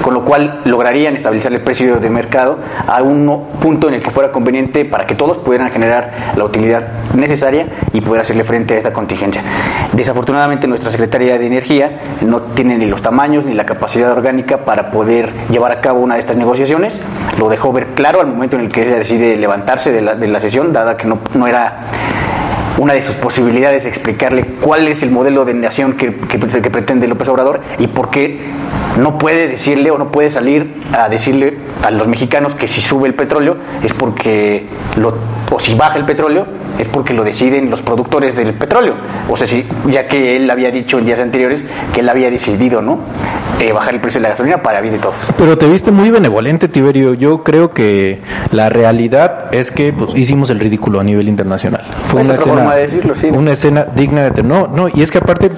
con 0.04 0.12
lo 0.12 0.22
cual 0.22 0.60
lograrían 0.66 1.16
estabilizar 1.16 1.50
el 1.54 1.62
precio 1.62 1.98
de 1.98 2.10
mercado 2.10 2.58
a 2.86 3.02
un 3.02 3.46
punto 3.58 3.88
en 3.88 3.94
el 3.94 4.02
que 4.02 4.10
fuera 4.10 4.30
conveniente 4.30 4.84
para 4.84 5.06
que 5.06 5.14
todos 5.14 5.38
pudieran 5.38 5.70
generar 5.70 6.34
la 6.36 6.44
utilidad 6.44 6.82
necesaria 7.14 7.68
y 7.90 8.02
poder 8.02 8.20
hacerle 8.20 8.44
frente 8.44 8.74
a 8.74 8.76
esta 8.76 8.92
contingencia. 8.92 9.40
Desafortunadamente 9.94 10.68
nuestra 10.68 10.90
Secretaría 10.90 11.38
de 11.38 11.46
Energía 11.46 12.00
no 12.20 12.42
tiene 12.42 12.76
ni 12.76 12.84
los 12.84 13.00
tamaños 13.00 13.46
ni 13.46 13.54
la 13.54 13.64
capacidad 13.64 14.12
orgánica 14.12 14.58
para 14.58 14.90
poder 14.90 15.32
llevar 15.48 15.72
a 15.72 15.80
cabo 15.80 16.00
una 16.00 16.16
de 16.16 16.20
estas 16.20 16.36
negociaciones. 16.36 17.00
Lo 17.38 17.48
dejó 17.48 17.72
ver 17.72 17.86
claro 17.94 18.20
al 18.20 18.26
momento 18.26 18.56
en 18.56 18.62
el 18.64 18.68
que 18.68 18.82
ella 18.82 18.98
decide 18.98 19.38
levantarse 19.38 19.90
de 19.90 20.02
la, 20.02 20.14
de 20.16 20.26
la 20.26 20.38
sesión, 20.38 20.70
dada 20.70 20.98
que 20.98 21.06
no, 21.06 21.18
no 21.32 21.46
era 21.46 21.76
una 22.78 22.94
de 22.94 23.02
sus 23.02 23.14
posibilidades 23.16 23.84
explicarle 23.84 24.44
cuál 24.60 24.88
es 24.88 25.02
el 25.02 25.10
modelo 25.10 25.44
de 25.44 25.54
nación 25.54 25.94
que, 25.96 26.14
que, 26.14 26.38
que, 26.38 26.70
pretende 26.70 27.06
López 27.06 27.28
Obrador 27.28 27.60
y 27.78 27.86
por 27.86 28.10
qué 28.10 28.40
no 28.98 29.18
puede 29.18 29.48
decirle 29.48 29.90
o 29.90 29.98
no 29.98 30.10
puede 30.10 30.30
salir 30.30 30.74
a 30.92 31.08
decirle 31.08 31.56
a 31.82 31.90
los 31.90 32.06
mexicanos 32.08 32.54
que 32.54 32.68
si 32.68 32.80
sube 32.80 33.08
el 33.08 33.14
petróleo 33.14 33.56
es 33.82 33.92
porque 33.92 34.66
lo, 34.96 35.14
o 35.50 35.60
si 35.60 35.74
baja 35.74 35.96
el 35.96 36.06
petróleo 36.06 36.46
es 36.78 36.88
porque 36.88 37.12
lo 37.12 37.22
deciden 37.22 37.70
los 37.70 37.82
productores 37.82 38.34
del 38.36 38.54
petróleo. 38.54 38.94
O 39.28 39.36
sea, 39.36 39.46
si, 39.46 39.64
ya 39.90 40.06
que 40.06 40.36
él 40.36 40.50
había 40.50 40.70
dicho 40.70 40.98
en 40.98 41.06
días 41.06 41.20
anteriores 41.20 41.62
que 41.92 42.00
él 42.00 42.08
había 42.08 42.30
decidido, 42.30 42.82
¿no? 42.82 42.98
Eh, 43.60 43.72
bajar 43.72 43.94
el 43.94 44.00
precio 44.00 44.18
de 44.18 44.24
la 44.24 44.30
gasolina 44.30 44.62
para 44.62 44.80
bien 44.80 44.94
de 44.94 45.00
todos. 45.00 45.14
Pero 45.38 45.56
te 45.56 45.66
viste 45.66 45.90
muy 45.90 46.10
benevolente, 46.10 46.68
Tiberio. 46.68 47.14
Yo 47.14 47.44
creo 47.44 47.72
que 47.72 48.20
la 48.50 48.68
realidad 48.68 49.54
es 49.54 49.70
que 49.70 49.92
pues, 49.92 50.10
hicimos 50.16 50.50
el 50.50 50.58
ridículo 50.58 51.00
a 51.00 51.04
nivel 51.04 51.28
internacional. 51.28 51.84
Fue 52.06 52.22
una 52.22 52.34
escena, 52.34 52.63
decirlo, 52.72 53.14
sí. 53.20 53.26
una 53.26 53.52
escena 53.52 53.86
digna 53.94 54.30
de... 54.30 54.42
No, 54.42 54.66
no, 54.66 54.88
y 54.92 55.02
es 55.02 55.10
que 55.10 55.18
aparte 55.18 55.50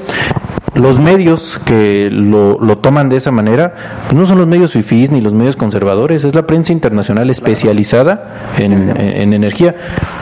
los 0.76 1.00
medios 1.00 1.58
que 1.64 2.08
lo, 2.10 2.58
lo, 2.58 2.78
toman 2.78 3.08
de 3.08 3.16
esa 3.16 3.30
manera, 3.30 3.74
pues 4.04 4.14
no 4.14 4.26
son 4.26 4.38
los 4.38 4.46
medios 4.46 4.72
fifís 4.72 5.10
ni 5.10 5.20
los 5.20 5.32
medios 5.32 5.56
conservadores, 5.56 6.22
es 6.24 6.34
la 6.34 6.46
prensa 6.46 6.72
internacional 6.72 7.30
especializada 7.30 8.52
en, 8.58 8.94
en, 8.96 9.32
energía. 9.32 9.74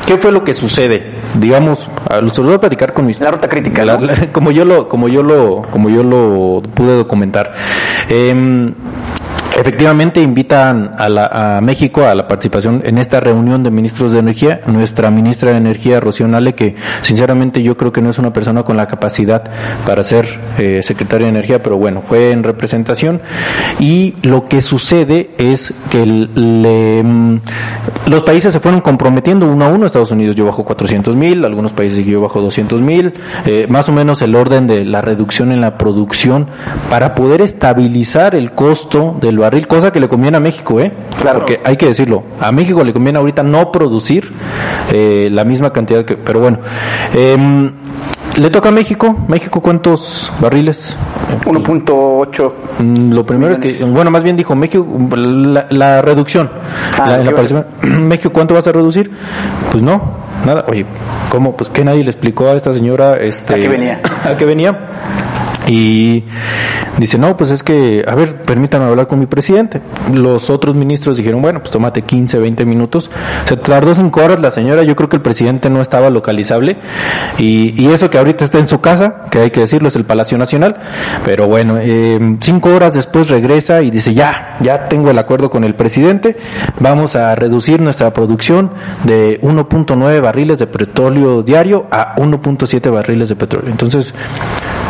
¿Qué 0.07 0.17
fue 0.19 0.31
lo 0.31 0.45
que 0.45 0.53
sucede? 0.53 1.15
Digamos, 1.41 1.89
los 2.23 2.39
voy 2.39 2.55
a 2.55 2.61
platicar 2.61 2.93
con 2.93 3.07
mis 3.07 3.19
la 3.19 3.33
ruta 3.33 3.49
crítica, 3.49 3.85
como 4.33 4.53
yo 4.53 4.65
lo, 4.65 4.89
como 4.89 5.09
yo 5.09 5.23
lo, 5.23 5.63
como 5.71 5.89
yo 5.89 6.05
lo 6.05 6.63
pude 6.75 6.97
documentar. 6.97 7.53
Eh, 8.09 8.73
Efectivamente 9.57 10.21
invitan 10.21 10.95
a, 10.99 11.09
la, 11.09 11.61
México 11.63 12.05
a 12.05 12.15
la 12.15 12.27
participación 12.27 12.83
en 12.85 12.99
esta 12.99 13.21
reunión 13.21 13.63
de 13.63 13.71
ministros 13.71 14.13
de 14.13 14.19
energía. 14.19 14.61
Nuestra 14.67 15.11
ministra 15.11 15.53
de 15.53 15.59
energía, 15.59 16.01
Rocío 16.01 16.27
Nale, 16.27 16.55
que 16.55 16.75
sinceramente 17.03 17.63
yo 17.63 17.77
creo 17.77 17.93
que 17.93 18.03
no 18.03 18.11
es 18.11 18.19
una 18.19 18.33
persona 18.33 18.65
con 18.65 18.77
la 18.77 18.89
capacidad 18.89 19.45
para 19.87 20.03
ser 20.03 20.41
eh, 20.59 20.83
secretaria 20.83 21.27
de 21.27 21.31
energía, 21.31 21.63
pero 21.63 21.77
bueno, 21.77 22.03
fue 22.03 22.33
en 22.33 22.43
representación. 22.43 23.23
Y 23.79 24.17
lo 24.23 24.47
que 24.47 24.61
sucede 24.61 25.31
es 25.39 25.73
que 25.89 26.05
le, 26.05 27.03
mm, 27.05 27.41
los 28.07 28.25
países 28.25 28.53
se 28.53 28.59
fueron 28.59 28.81
comprometiendo 28.81 29.47
uno 29.47 29.67
a 29.67 29.69
uno. 29.69 29.87
Estados 29.87 30.11
Unidos 30.11 30.35
yo 30.35 30.47
bajo 30.47 30.65
400 30.65 31.15
mil, 31.15 31.45
algunos 31.45 31.73
países 31.73 31.99
siguió 31.99 32.21
bajo 32.21 32.41
200 32.41 32.81
mil, 32.81 33.15
eh, 33.47 33.67
más 33.69 33.89
o 33.89 33.93
menos 33.93 34.21
el 34.23 34.35
orden 34.35 34.67
de 34.67 34.85
la 34.85 35.01
reducción 35.01 35.53
en 35.53 35.61
la 35.61 35.79
producción 35.79 36.49
para 36.91 37.15
poder 37.15 37.41
estabilizar 37.41 38.35
el 38.35 38.53
costo 38.53 39.17
del 39.21 39.44
barril, 39.45 39.67
cosa 39.67 39.93
que 39.93 40.01
le 40.01 40.09
conviene 40.09 40.37
a 40.37 40.41
México, 40.41 40.81
¿eh? 40.81 40.93
Claro. 41.21 41.41
Porque 41.41 41.61
hay 41.65 41.77
que 41.77 41.87
decirlo, 41.87 42.25
a 42.41 42.51
México 42.53 42.83
le 42.85 42.93
conviene 42.93 43.19
ahorita 43.19 43.43
no 43.43 43.71
producir 43.71 44.33
eh, 44.93 45.29
la 45.31 45.45
misma 45.45 45.73
cantidad 45.73 46.05
que, 46.05 46.17
pero 46.17 46.41
bueno. 46.41 46.59
Eh, 47.15 47.71
le 48.37 48.51
toca 48.51 48.71
a 48.71 48.73
México. 48.73 49.15
México, 49.29 49.61
¿cuántos 49.61 50.33
barriles? 50.41 50.99
1.8. 51.45 52.53
Mm, 52.81 53.13
lo 53.13 53.25
primero 53.25 53.53
es 53.53 53.59
que, 53.59 53.85
bueno, 53.85 54.11
más 54.11 54.25
bien 54.25 54.37
dijo 54.37 54.57
México, 54.57 54.85
la, 55.71 56.03
reducción. 56.03 56.51
Ah, 56.99 57.19
México, 57.83 58.31
¿cuánto 58.33 58.55
vas 58.55 58.67
a 58.67 58.73
reducir? 58.73 59.11
Pues 59.71 59.83
no, 59.83 60.17
nada. 60.45 60.65
Oye, 60.69 60.85
¿cómo? 61.31 61.57
Pues 61.57 61.71
que 61.71 61.85
nadie 61.85 62.03
le 62.03 62.11
explicó 62.11 62.49
a 62.49 62.55
esta 62.55 62.73
señora. 62.73 63.15
Este, 63.21 63.55
¿A 63.55 63.57
qué 63.57 63.69
venía? 63.69 64.01
¿A 64.25 64.37
qué 64.37 64.45
venía? 64.45 64.79
Y 65.67 66.25
dice, 66.99 67.19
no, 67.19 67.37
pues 67.37 67.51
es 67.51 67.63
que, 67.63 68.05
a 68.07 68.15
ver, 68.15 68.43
permítame 68.43 68.85
hablar 68.85 69.07
con 69.07 69.19
mi 69.19 69.27
presidente. 69.27 69.81
Los 70.13 70.51
otros 70.51 70.75
ministros 70.75 71.17
dijeron, 71.17 71.41
bueno, 71.43 71.61
pues 71.61 71.71
tómate 71.71 72.03
15, 72.03 72.39
20 72.39 72.65
minutos. 72.67 73.11
Se 73.47 73.57
tardó 73.57 73.95
cinco 73.95 74.23
horas 74.23 74.41
la 74.41 74.51
señora, 74.51 74.83
yo 74.83 74.95
creo 74.97 75.09
que 75.09 75.17
el 75.17 75.23
presidente 75.23 75.71
no 75.71 75.81
estaba 75.81 76.11
localizable. 76.11 76.77
Y, 77.39 77.83
y 77.83 77.89
eso 77.89 78.11
que 78.11 78.19
ahorita 78.19 78.45
está 78.45 78.59
en 78.59 78.69
su 78.69 78.81
casa, 78.81 79.23
que 79.31 79.41
hay 79.41 79.51
que 79.51 79.61
decirlo, 79.61 79.89
es 79.89 79.97
el 79.97 80.05
Palacio 80.05 80.37
Nacional. 80.37 80.77
Pero 81.25 81.47
bueno, 81.47 81.79
eh, 81.81 82.37
cinco 82.41 82.75
horas 82.75 82.93
después 82.93 83.29
regresa 83.29 83.83
y 83.83 83.91
dice, 83.91 84.15
ya, 84.15 84.57
ya 84.61 84.89
tengo 84.89 85.11
el 85.11 85.19
acuerdo 85.19 85.51
con 85.51 85.65
el 85.65 85.75
presidente, 85.75 86.37
vamos 86.81 87.17
a 87.17 87.35
reducir 87.35 87.81
nuestra 87.81 88.13
producción 88.13 88.71
de 89.05 89.41
1.9 89.41 90.21
barriles 90.21 90.59
de 90.59 90.67
petróleo 90.67 91.43
diario 91.43 91.87
a 91.91 92.17
1.7 92.17 92.91
barriles 92.91 93.29
de 93.29 93.37
petróleo. 93.37 93.71
Entonces, 93.71 94.15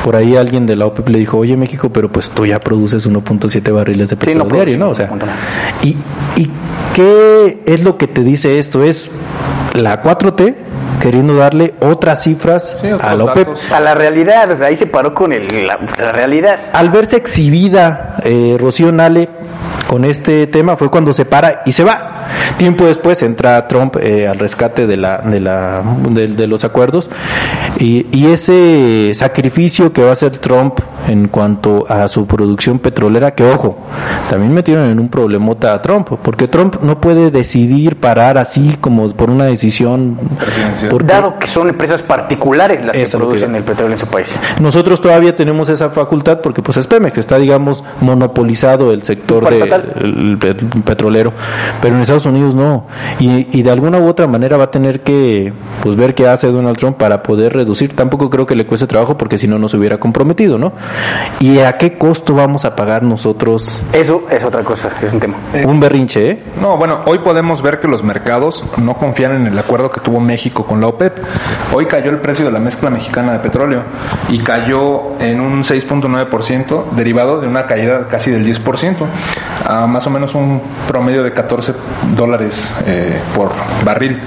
por 0.04 0.16
ahí 0.16 0.36
alguien 0.36 0.66
de 0.66 0.76
la 0.76 0.84
OPEP 0.84 1.08
le 1.08 1.18
dijo, 1.18 1.38
oye 1.38 1.56
México, 1.56 1.88
pero 1.90 2.12
pues 2.12 2.28
tú 2.28 2.44
ya 2.44 2.60
produces 2.60 3.08
1.7 3.08 3.72
barriles 3.72 4.10
de 4.10 4.16
petróleo 4.16 4.44
diario, 4.52 4.76
¿no? 4.76 4.90
O 4.90 4.94
sea, 4.94 5.10
¿y, 5.82 5.96
¿y 6.36 6.50
qué 6.92 7.62
es 7.64 7.82
lo 7.82 7.96
que 7.96 8.06
te 8.06 8.22
dice 8.22 8.58
esto? 8.58 8.84
Es 8.84 9.08
la 9.74 10.02
4T 10.02 10.54
queriendo 11.00 11.36
darle 11.36 11.74
otras 11.80 12.22
cifras 12.22 12.82
a 13.00 13.14
la 13.14 13.24
OPEP. 13.24 13.48
A 13.70 13.80
la 13.80 13.94
realidad, 13.94 14.50
o 14.50 14.56
sea, 14.56 14.68
ahí 14.68 14.76
se 14.76 14.86
paró 14.86 15.12
con 15.12 15.32
el, 15.32 15.66
la, 15.66 15.76
realidad. 16.12 16.70
Al 16.72 16.90
verse 16.90 17.16
exhibida 17.16 18.16
eh, 18.22 18.56
Rocío 18.58 18.90
Nale 18.90 19.28
con 19.86 20.04
este 20.04 20.46
tema 20.46 20.76
fue 20.76 20.90
cuando 20.90 21.12
se 21.12 21.24
para 21.24 21.62
y 21.66 21.72
se 21.72 21.84
va. 21.84 22.10
Tiempo 22.56 22.86
después 22.86 23.22
entra 23.22 23.68
Trump 23.68 23.96
eh, 24.00 24.26
al 24.26 24.38
rescate 24.38 24.86
de, 24.86 24.96
la, 24.96 25.18
de, 25.18 25.40
la, 25.40 25.82
de, 26.10 26.46
los 26.46 26.64
acuerdos 26.64 27.10
y, 27.78 28.06
y, 28.10 28.30
ese 28.30 29.12
sacrificio 29.14 29.92
que 29.92 30.02
va 30.02 30.10
a 30.10 30.12
hacer 30.12 30.38
Trump 30.38 30.80
en 31.06 31.28
cuanto 31.28 31.84
a 31.88 32.08
su 32.08 32.26
producción 32.26 32.78
petrolera, 32.78 33.34
que 33.34 33.44
ojo, 33.44 33.76
también 34.30 34.52
metieron 34.52 34.90
en 34.90 34.98
un 34.98 35.08
problemota 35.08 35.74
a 35.74 35.82
Trump, 35.82 36.08
porque 36.22 36.48
Trump 36.48 36.76
no 36.82 37.00
puede 37.00 37.30
decidir 37.30 37.96
parar 38.00 38.38
así 38.38 38.78
como 38.80 39.10
por 39.10 39.30
una 39.30 39.46
decisión. 39.46 39.63
Dado 41.04 41.38
que 41.38 41.46
son 41.46 41.68
empresas 41.68 42.02
particulares 42.02 42.84
las 42.84 42.96
que 42.96 43.06
producen 43.16 43.54
el 43.54 43.62
petróleo 43.62 43.94
en 43.94 44.00
su 44.00 44.06
país. 44.06 44.38
Nosotros 44.60 45.00
todavía 45.00 45.34
tenemos 45.34 45.68
esa 45.68 45.90
facultad 45.90 46.40
porque 46.40 46.62
pues 46.62 46.76
es 46.76 46.86
Pemex, 46.86 47.18
está 47.18 47.38
digamos 47.38 47.84
monopolizado 48.00 48.92
el 48.92 49.02
sector 49.02 49.48
del 49.48 50.38
petrolero, 50.84 51.32
pero 51.80 51.94
en 51.94 52.00
Estados 52.02 52.26
Unidos 52.26 52.54
no. 52.54 52.86
Y, 53.18 53.62
de 53.64 53.70
alguna 53.70 53.98
u 53.98 54.06
otra 54.06 54.26
manera 54.26 54.56
va 54.56 54.64
a 54.64 54.70
tener 54.70 55.02
que 55.02 55.52
pues 55.82 55.96
ver 55.96 56.14
qué 56.14 56.28
hace 56.28 56.48
Donald 56.48 56.76
Trump 56.76 56.96
para 56.98 57.22
poder 57.22 57.54
reducir. 57.54 57.94
Tampoco 57.94 58.28
creo 58.28 58.46
que 58.46 58.54
le 58.54 58.66
cueste 58.66 58.86
trabajo 58.86 59.16
porque 59.16 59.38
si 59.38 59.48
no, 59.48 59.58
no 59.58 59.68
se 59.68 59.76
hubiera 59.76 59.98
comprometido, 59.98 60.58
¿no? 60.58 60.72
¿Y 61.40 61.58
a 61.60 61.72
qué 61.78 61.96
costo 61.96 62.34
vamos 62.34 62.64
a 62.64 62.76
pagar 62.76 63.02
nosotros? 63.02 63.82
Eso 63.92 64.24
es 64.30 64.44
otra 64.44 64.62
cosa, 64.62 64.90
es 65.02 65.12
un 65.12 65.20
tema. 65.20 65.36
Eh, 65.54 65.64
un 65.66 65.80
berrinche, 65.80 66.30
¿eh? 66.30 66.42
No, 66.60 66.76
bueno, 66.76 67.00
hoy 67.06 67.18
podemos 67.20 67.62
ver 67.62 67.80
que 67.80 67.88
los 67.88 68.02
mercados 68.02 68.62
no 68.76 68.94
confían 68.94 69.36
en 69.36 69.46
el 69.46 69.53
acuerdo 69.60 69.90
que 69.90 70.00
tuvo 70.00 70.20
México 70.20 70.64
con 70.64 70.80
la 70.80 70.88
OPEP. 70.88 71.18
Hoy 71.72 71.86
cayó 71.86 72.10
el 72.10 72.18
precio 72.18 72.44
de 72.44 72.52
la 72.52 72.58
mezcla 72.58 72.90
mexicana 72.90 73.32
de 73.32 73.38
petróleo 73.38 73.82
y 74.28 74.38
cayó 74.38 75.20
en 75.20 75.40
un 75.40 75.62
6.9% 75.62 76.90
derivado 76.90 77.40
de 77.40 77.48
una 77.48 77.66
caída 77.66 78.08
casi 78.08 78.30
del 78.30 78.46
10%, 78.46 78.96
a 79.66 79.86
más 79.86 80.06
o 80.06 80.10
menos 80.10 80.34
un 80.34 80.60
promedio 80.86 81.22
de 81.22 81.32
14 81.32 81.74
dólares 82.16 82.74
eh, 82.86 83.20
por 83.34 83.50
barril. 83.84 84.20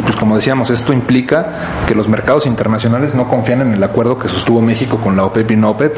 Y 0.00 0.02
pues 0.02 0.16
como 0.16 0.34
decíamos, 0.34 0.70
esto 0.70 0.94
implica 0.94 1.84
que 1.86 1.94
los 1.94 2.08
mercados 2.08 2.46
internacionales 2.46 3.14
no 3.14 3.28
confían 3.28 3.60
en 3.60 3.74
el 3.74 3.84
acuerdo 3.84 4.18
que 4.18 4.30
sostuvo 4.30 4.62
México 4.62 4.96
con 4.96 5.14
la 5.14 5.24
OPEP 5.24 5.50
y 5.50 5.56
no 5.56 5.72
OPEP. 5.72 5.94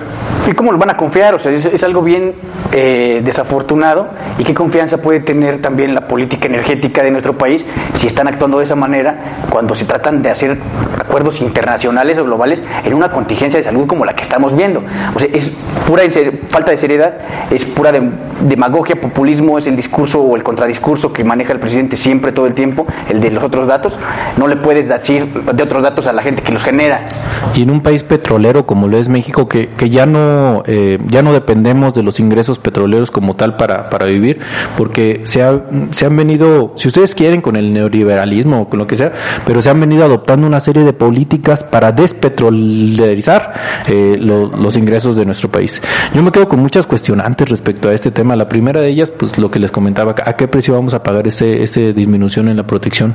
¿Y 0.50 0.54
cómo 0.54 0.72
lo 0.72 0.78
van 0.78 0.90
a 0.90 0.96
confiar? 0.96 1.36
O 1.36 1.38
sea, 1.38 1.52
es, 1.52 1.82
algo 1.84 2.02
bien 2.02 2.34
eh, 2.72 3.22
desafortunado. 3.24 4.08
¿Y 4.38 4.42
qué 4.42 4.54
confianza 4.54 5.00
puede 5.00 5.20
tener 5.20 5.62
también 5.62 5.94
la 5.94 6.08
política 6.08 6.48
energética 6.48 7.04
de 7.04 7.12
nuestro 7.12 7.38
país 7.38 7.64
si 7.94 8.08
están 8.08 8.26
actuando 8.26 8.58
de 8.58 8.64
esa 8.64 8.74
manera 8.74 9.44
cuando 9.48 9.76
se 9.76 9.84
tratan 9.84 10.20
de 10.20 10.30
hacer 10.30 10.58
acuerdos 10.98 11.40
internacionales 11.40 12.18
o 12.18 12.24
globales 12.24 12.60
en 12.84 12.94
una 12.94 13.12
contingencia 13.12 13.58
de 13.58 13.64
salud 13.64 13.86
como 13.86 14.04
la 14.04 14.16
que 14.16 14.22
estamos 14.24 14.56
viendo? 14.56 14.82
O 15.14 15.20
sea, 15.20 15.28
es 15.32 15.52
pura 15.86 16.02
falta 16.48 16.72
de 16.72 16.76
seriedad, 16.76 17.18
es 17.52 17.64
pura 17.64 17.92
demagogia, 18.40 19.00
populismo, 19.00 19.58
es 19.58 19.68
el 19.68 19.76
discurso 19.76 20.20
o 20.20 20.34
el 20.34 20.42
contradiscurso 20.42 21.12
que 21.12 21.22
maneja 21.22 21.52
el 21.52 21.60
presidente 21.60 21.96
siempre 21.96 22.32
todo 22.32 22.46
el 22.46 22.54
tiempo, 22.54 22.84
el 23.08 23.20
de 23.20 23.30
los 23.30 23.44
otros 23.44 23.68
datos, 23.68 23.91
no 24.36 24.46
le 24.46 24.56
puedes 24.56 24.88
decir 24.88 25.26
de 25.32 25.62
otros 25.62 25.82
datos 25.82 26.06
a 26.06 26.12
la 26.12 26.22
gente 26.22 26.42
que 26.42 26.52
los 26.52 26.62
genera. 26.62 27.08
Y 27.54 27.62
en 27.62 27.70
un 27.70 27.82
país 27.82 28.02
petrolero 28.02 28.66
como 28.66 28.88
lo 28.88 28.98
es 28.98 29.08
México, 29.08 29.48
que, 29.48 29.68
que 29.70 29.90
ya 29.90 30.06
no 30.06 30.62
eh, 30.66 30.98
ya 31.08 31.22
no 31.22 31.32
dependemos 31.32 31.94
de 31.94 32.02
los 32.02 32.20
ingresos 32.20 32.58
petroleros 32.58 33.10
como 33.10 33.36
tal 33.36 33.56
para, 33.56 33.88
para 33.90 34.06
vivir, 34.06 34.40
porque 34.76 35.22
se, 35.24 35.42
ha, 35.42 35.62
se 35.90 36.06
han 36.06 36.16
venido, 36.16 36.72
si 36.76 36.88
ustedes 36.88 37.14
quieren, 37.14 37.40
con 37.40 37.56
el 37.56 37.72
neoliberalismo 37.72 38.62
o 38.62 38.68
con 38.68 38.78
lo 38.78 38.86
que 38.86 38.96
sea, 38.96 39.12
pero 39.46 39.62
se 39.62 39.70
han 39.70 39.80
venido 39.80 40.04
adoptando 40.04 40.46
una 40.46 40.60
serie 40.60 40.84
de 40.84 40.92
políticas 40.92 41.64
para 41.64 41.92
despetrolarizar 41.92 43.54
eh, 43.86 44.16
los 44.18 44.76
ingresos 44.76 45.16
de 45.16 45.24
nuestro 45.26 45.50
país. 45.50 45.80
Yo 46.14 46.22
me 46.22 46.30
quedo 46.30 46.48
con 46.48 46.60
muchas 46.60 46.86
cuestionantes 46.86 47.48
respecto 47.48 47.88
a 47.88 47.92
este 47.92 48.10
tema. 48.10 48.36
La 48.36 48.48
primera 48.48 48.80
de 48.80 48.88
ellas, 48.88 49.10
pues 49.10 49.38
lo 49.38 49.50
que 49.50 49.58
les 49.58 49.70
comentaba, 49.70 50.14
¿a 50.24 50.32
qué 50.34 50.48
precio 50.48 50.74
vamos 50.74 50.94
a 50.94 51.02
pagar 51.02 51.26
ese, 51.26 51.62
ese 51.62 51.92
disminución 51.92 52.48
en 52.48 52.56
la 52.56 52.66
protección? 52.66 53.14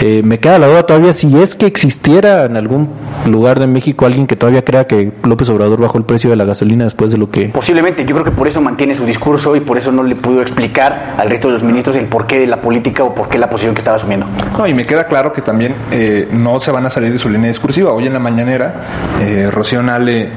Eh, 0.00 0.22
me 0.24 0.40
queda 0.40 0.58
la 0.58 0.68
duda 0.68 0.84
todavía 0.84 1.12
si 1.12 1.40
es 1.40 1.54
que 1.54 1.66
existiera 1.66 2.44
en 2.44 2.56
algún 2.56 2.88
lugar 3.26 3.60
de 3.60 3.66
México 3.66 4.06
alguien 4.06 4.26
que 4.26 4.36
todavía 4.36 4.64
crea 4.64 4.86
que 4.86 5.12
López 5.22 5.48
Obrador 5.48 5.80
bajó 5.80 5.98
el 5.98 6.04
precio 6.04 6.30
de 6.30 6.36
la 6.36 6.44
gasolina 6.44 6.84
después 6.84 7.12
de 7.12 7.18
lo 7.18 7.30
que... 7.30 7.48
Posiblemente, 7.48 8.04
yo 8.04 8.14
creo 8.14 8.24
que 8.24 8.32
por 8.32 8.48
eso 8.48 8.60
mantiene 8.60 8.94
su 8.94 9.04
discurso 9.04 9.54
y 9.56 9.60
por 9.60 9.78
eso 9.78 9.92
no 9.92 10.02
le 10.02 10.16
pudo 10.16 10.42
explicar 10.42 11.14
al 11.16 11.30
resto 11.30 11.48
de 11.48 11.54
los 11.54 11.62
ministros 11.62 11.96
el 11.96 12.06
porqué 12.06 12.40
de 12.40 12.46
la 12.46 12.60
política 12.60 13.04
o 13.04 13.14
por 13.14 13.28
qué 13.28 13.38
la 13.38 13.48
posición 13.48 13.74
que 13.74 13.80
estaba 13.80 13.96
asumiendo. 13.96 14.26
No, 14.56 14.66
y 14.66 14.74
me 14.74 14.84
queda 14.84 15.06
claro 15.06 15.32
que 15.32 15.42
también 15.42 15.74
eh, 15.90 16.28
no 16.32 16.58
se 16.58 16.70
van 16.70 16.86
a 16.86 16.90
salir 16.90 17.12
de 17.12 17.18
su 17.18 17.28
línea 17.28 17.48
discursiva. 17.48 17.92
Hoy 17.92 18.06
en 18.06 18.12
la 18.12 18.18
mañanera, 18.18 18.74
eh, 19.20 19.48
Rocío 19.50 19.82
Nale 19.82 20.30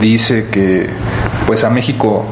dice 0.00 0.48
que 0.50 0.88
pues 1.46 1.64
a 1.64 1.70
México 1.70 2.24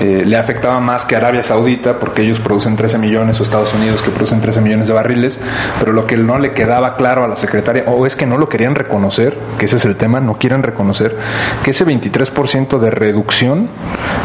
eh, 0.00 0.22
le 0.24 0.36
afectaba 0.36 0.80
más 0.80 1.04
que 1.04 1.16
Arabia 1.16 1.42
Saudita 1.42 1.98
porque 1.98 2.22
ellos 2.22 2.40
producen 2.40 2.76
13 2.76 2.98
millones 2.98 3.38
o 3.40 3.42
Estados 3.42 3.74
Unidos 3.74 4.02
que 4.02 4.10
producen 4.10 4.40
13 4.40 4.60
millones 4.60 4.88
de 4.88 4.94
barriles, 4.94 5.38
pero 5.78 5.92
lo 5.92 6.06
que 6.06 6.16
no 6.26 6.38
le 6.38 6.52
quedaba 6.52 6.96
claro 6.96 7.24
a 7.24 7.28
la 7.28 7.36
secretaria 7.36 7.84
o 7.86 8.06
es 8.06 8.16
que 8.16 8.26
no 8.26 8.36
lo 8.36 8.48
querían 8.48 8.74
reconocer, 8.74 9.36
que 9.58 9.66
ese 9.66 9.76
es 9.76 9.84
el 9.84 9.96
tema, 9.96 10.20
no 10.20 10.38
quieren 10.38 10.62
reconocer 10.62 11.16
que 11.64 11.70
ese 11.70 11.86
23% 11.86 12.78
de 12.78 12.90
reducción 12.90 13.68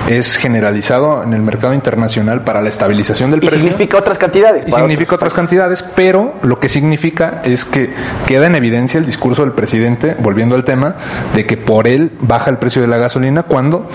es 0.08 0.38
generalizado 0.38 1.24
en 1.24 1.34
el 1.34 1.42
mercado 1.42 1.74
internacional 1.74 2.44
para 2.44 2.62
la 2.62 2.70
estabilización 2.70 3.32
del 3.32 3.44
y 3.44 3.48
precio. 3.48 3.62
significa 3.62 3.98
otras 3.98 4.18
cantidades. 4.18 4.66
Y 4.68 4.72
significa 4.72 5.16
otras 5.16 5.34
cantidades, 5.34 5.84
pero 5.96 6.36
lo 6.44 6.60
que 6.60 6.70
significa 6.70 7.42
es 7.44 7.66
que 7.66 7.94
queda 8.28 8.48
en 8.48 8.56
evidencia 8.56 9.00
el 9.00 9.06
discurso 9.06 9.42
del 9.42 9.54
presidente, 9.54 10.16
volviendo 10.20 10.56
al 10.56 10.64
tema, 10.64 10.96
de 11.34 11.46
que 11.46 11.58
por 11.58 11.88
él 11.88 12.12
baja 12.20 12.50
el 12.50 12.58
precio 12.58 12.82
de 12.82 12.88
la 12.88 12.98
gasolina 12.98 13.44
cuando 13.44 13.90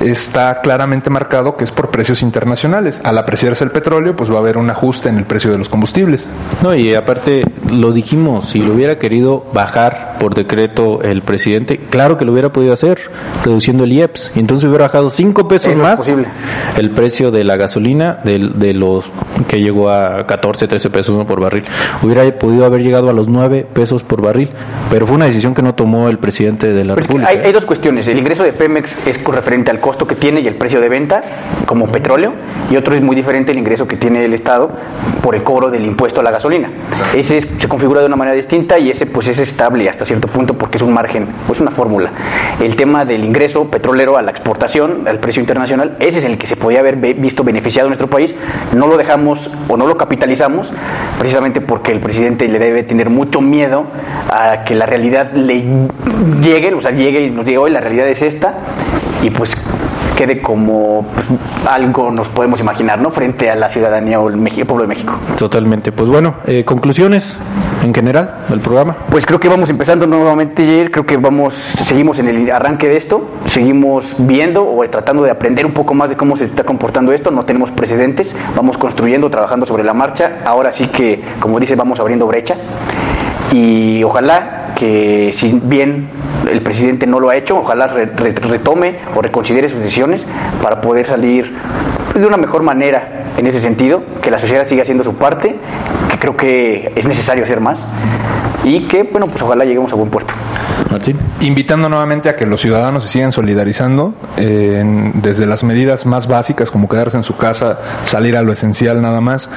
está 0.00 0.60
claramente 0.60 1.10
marcado 1.10 1.56
que 1.56 1.64
es 1.64 1.72
por 1.72 1.90
precios 1.90 2.22
internacionales. 2.22 3.00
Al 3.04 3.18
apreciarse 3.18 3.64
el 3.64 3.70
petróleo, 3.70 4.14
pues 4.16 4.30
va 4.30 4.36
a 4.36 4.40
haber 4.40 4.58
un 4.58 4.70
ajuste 4.70 5.08
en 5.08 5.18
el 5.18 5.24
precio 5.24 5.50
de 5.50 5.58
los 5.58 5.68
combustibles. 5.68 6.26
No, 6.62 6.74
y 6.74 6.94
aparte 6.94 7.42
lo 7.70 7.92
dijimos, 7.92 8.48
si 8.48 8.60
lo 8.60 8.74
hubiera 8.74 8.98
querido 8.98 9.44
bajar 9.52 10.16
por 10.18 10.34
decreto 10.34 11.02
el 11.02 11.22
presidente, 11.22 11.78
claro 11.90 12.16
que 12.16 12.24
lo 12.24 12.32
hubiera 12.32 12.52
podido 12.52 12.72
hacer, 12.72 12.98
reduciendo 13.44 13.84
el 13.84 13.92
IEPS, 13.92 14.32
y 14.34 14.40
entonces 14.40 14.68
hubiera 14.68 14.84
bajado 14.84 15.10
5 15.10 15.48
pesos 15.48 15.74
más 15.76 16.12
el 16.76 16.90
precio 16.90 17.30
de 17.30 17.44
la 17.44 17.56
gasolina 17.56 18.20
de, 18.24 18.50
de, 18.54 18.74
los 18.74 19.10
que 19.48 19.60
llegó 19.60 19.90
a 19.90 20.26
14, 20.26 20.68
13 20.68 20.90
pesos 20.90 21.24
por 21.24 21.40
barril. 21.40 21.64
Hubiera 22.02 22.22
podido 22.38 22.64
haber 22.64 22.82
llegado 22.82 23.10
a 23.10 23.12
los 23.12 23.28
9 23.28 23.66
pesos 23.72 24.02
por 24.02 24.22
barril, 24.22 24.50
pero 24.90 25.06
fue 25.06 25.16
una 25.16 25.26
decisión 25.26 25.54
que 25.54 25.62
no 25.62 25.74
tomó 25.74 26.08
el 26.08 26.18
presidente 26.18 26.72
de 26.72 26.84
la 26.84 26.94
República. 26.94 27.28
Hay, 27.28 27.38
hay, 27.38 27.52
dos 27.52 27.64
cuestiones, 27.64 28.06
el 28.08 28.18
ingreso 28.18 28.42
de 28.42 28.52
Pemex 28.52 28.96
es 29.06 29.22
referente 29.24 29.70
al 29.70 29.80
costo 29.80 30.06
que 30.06 30.14
tiene 30.14 30.40
y 30.40 30.46
el 30.46 30.56
precio 30.56 30.80
de 30.80 30.88
venta 30.88 31.22
como 31.66 31.86
petróleo 31.90 32.32
y 32.70 32.76
otro 32.76 32.94
es 32.94 33.02
muy 33.02 33.16
diferente 33.16 33.52
el 33.52 33.58
ingreso 33.58 33.86
que 33.86 33.96
tiene 33.96 34.24
el 34.24 34.34
Estado 34.34 34.70
por 35.22 35.34
el 35.34 35.42
cobro 35.42 35.70
del 35.70 35.84
impuesto 35.84 36.20
a 36.20 36.22
la 36.22 36.30
gasolina. 36.30 36.70
Ese 37.14 37.35
se 37.42 37.68
configura 37.68 38.00
de 38.00 38.06
una 38.06 38.16
manera 38.16 38.36
distinta 38.36 38.78
y 38.78 38.90
ese 38.90 39.06
pues 39.06 39.28
es 39.28 39.38
estable 39.38 39.88
hasta 39.88 40.04
cierto 40.04 40.28
punto 40.28 40.56
porque 40.56 40.78
es 40.78 40.82
un 40.82 40.92
margen, 40.92 41.26
pues 41.46 41.60
una 41.60 41.70
fórmula. 41.70 42.10
El 42.60 42.76
tema 42.76 43.04
del 43.04 43.24
ingreso 43.24 43.70
petrolero 43.70 44.16
a 44.16 44.22
la 44.22 44.30
exportación, 44.30 45.06
al 45.08 45.18
precio 45.18 45.40
internacional, 45.40 45.96
ese 46.00 46.18
es 46.18 46.24
el 46.24 46.38
que 46.38 46.46
se 46.46 46.56
podía 46.56 46.80
haber 46.80 46.96
visto 46.96 47.44
beneficiado 47.44 47.86
en 47.86 47.90
nuestro 47.90 48.08
país. 48.08 48.34
No 48.74 48.86
lo 48.86 48.96
dejamos 48.96 49.50
o 49.68 49.76
no 49.76 49.86
lo 49.86 49.96
capitalizamos 49.96 50.70
precisamente 51.18 51.60
porque 51.60 51.92
el 51.92 52.00
presidente 52.00 52.48
le 52.48 52.58
debe 52.58 52.82
tener 52.82 53.10
mucho 53.10 53.40
miedo 53.40 53.86
a 54.30 54.64
que 54.64 54.74
la 54.74 54.86
realidad 54.86 55.32
le 55.32 55.64
llegue, 56.42 56.74
o 56.74 56.80
sea, 56.80 56.90
llegue 56.90 57.20
y 57.22 57.30
nos 57.30 57.44
diga 57.44 57.60
hoy 57.60 57.70
la 57.70 57.80
realidad 57.80 58.08
es 58.08 58.22
esta 58.22 58.54
y 59.22 59.30
pues 59.30 59.54
quede 60.16 60.40
como 60.40 61.06
pues, 61.14 61.26
algo 61.68 62.10
nos 62.10 62.28
podemos 62.28 62.58
imaginar, 62.58 62.98
¿no? 62.98 63.10
Frente 63.10 63.50
a 63.50 63.54
la 63.54 63.70
ciudadanía 63.70 64.18
o 64.18 64.28
el, 64.28 64.36
pueblo 64.66 64.82
de 64.82 64.88
México. 64.88 65.14
Totalmente. 65.38 65.92
Pues 65.92 66.08
bueno, 66.08 66.36
eh, 66.46 66.64
conclusiones 66.64 67.38
en 67.84 67.94
general 67.94 68.46
del 68.48 68.60
programa. 68.60 68.96
Pues 69.10 69.26
creo 69.26 69.38
que 69.38 69.48
vamos 69.48 69.70
empezando 69.70 70.06
nuevamente, 70.06 70.64
Jair. 70.64 70.90
Creo 70.90 71.06
que 71.06 71.16
vamos, 71.16 71.54
seguimos 71.54 72.18
en 72.18 72.28
el 72.28 72.50
arranque 72.50 72.88
de 72.88 72.96
esto, 72.96 73.28
seguimos 73.46 74.06
viendo 74.18 74.68
o 74.68 74.88
tratando 74.88 75.22
de 75.22 75.30
aprender 75.30 75.66
un 75.66 75.72
poco 75.72 75.94
más 75.94 76.08
de 76.08 76.16
cómo 76.16 76.36
se 76.36 76.44
está 76.44 76.64
comportando 76.64 77.12
esto. 77.12 77.30
No 77.30 77.44
tenemos 77.44 77.70
precedentes, 77.70 78.34
vamos 78.56 78.78
construyendo, 78.78 79.30
trabajando 79.30 79.66
sobre 79.66 79.84
la 79.84 79.94
marcha. 79.94 80.38
Ahora 80.44 80.72
sí 80.72 80.88
que, 80.88 81.22
como 81.38 81.60
dice, 81.60 81.76
vamos 81.76 82.00
abriendo 82.00 82.26
brecha 82.26 82.56
y 83.52 84.02
ojalá 84.02 84.72
que 84.76 85.30
si 85.32 85.60
bien 85.62 86.08
el 86.50 86.62
presidente 86.62 87.06
no 87.06 87.20
lo 87.20 87.30
ha 87.30 87.36
hecho, 87.36 87.58
ojalá 87.58 87.86
retome 87.86 88.96
o 89.14 89.22
reconsidere 89.22 89.68
sus 89.68 89.78
decisiones 89.80 90.24
para 90.62 90.80
poder 90.80 91.06
salir 91.06 91.54
pues, 92.10 92.20
de 92.20 92.26
una 92.26 92.36
mejor 92.36 92.62
manera 92.62 93.24
en 93.36 93.46
ese 93.46 93.60
sentido, 93.60 94.02
que 94.22 94.30
la 94.30 94.38
sociedad 94.38 94.66
siga 94.66 94.82
haciendo 94.82 95.04
su 95.04 95.14
parte, 95.14 95.56
que 96.10 96.18
creo 96.18 96.36
que 96.36 96.92
es 96.94 97.06
necesario 97.06 97.44
hacer 97.44 97.60
más 97.60 97.86
y 98.64 98.86
que, 98.88 99.02
bueno, 99.04 99.26
pues 99.26 99.42
ojalá 99.42 99.64
lleguemos 99.64 99.92
a 99.92 99.96
buen 99.96 100.10
puerto. 100.10 100.32
Invitando 101.40 101.88
nuevamente 101.88 102.28
a 102.28 102.36
que 102.36 102.46
los 102.46 102.60
ciudadanos 102.60 103.04
se 103.04 103.10
sigan 103.10 103.32
solidarizando 103.32 104.14
desde 104.36 105.46
las 105.46 105.64
medidas 105.64 106.06
más 106.06 106.26
básicas 106.26 106.70
como 106.70 106.88
quedarse 106.88 107.16
en 107.16 107.22
su 107.22 107.36
casa, 107.36 107.78
salir 108.04 108.36
a 108.36 108.42
lo 108.42 108.52
esencial 108.52 109.00
nada 109.02 109.20
más, 109.20 109.50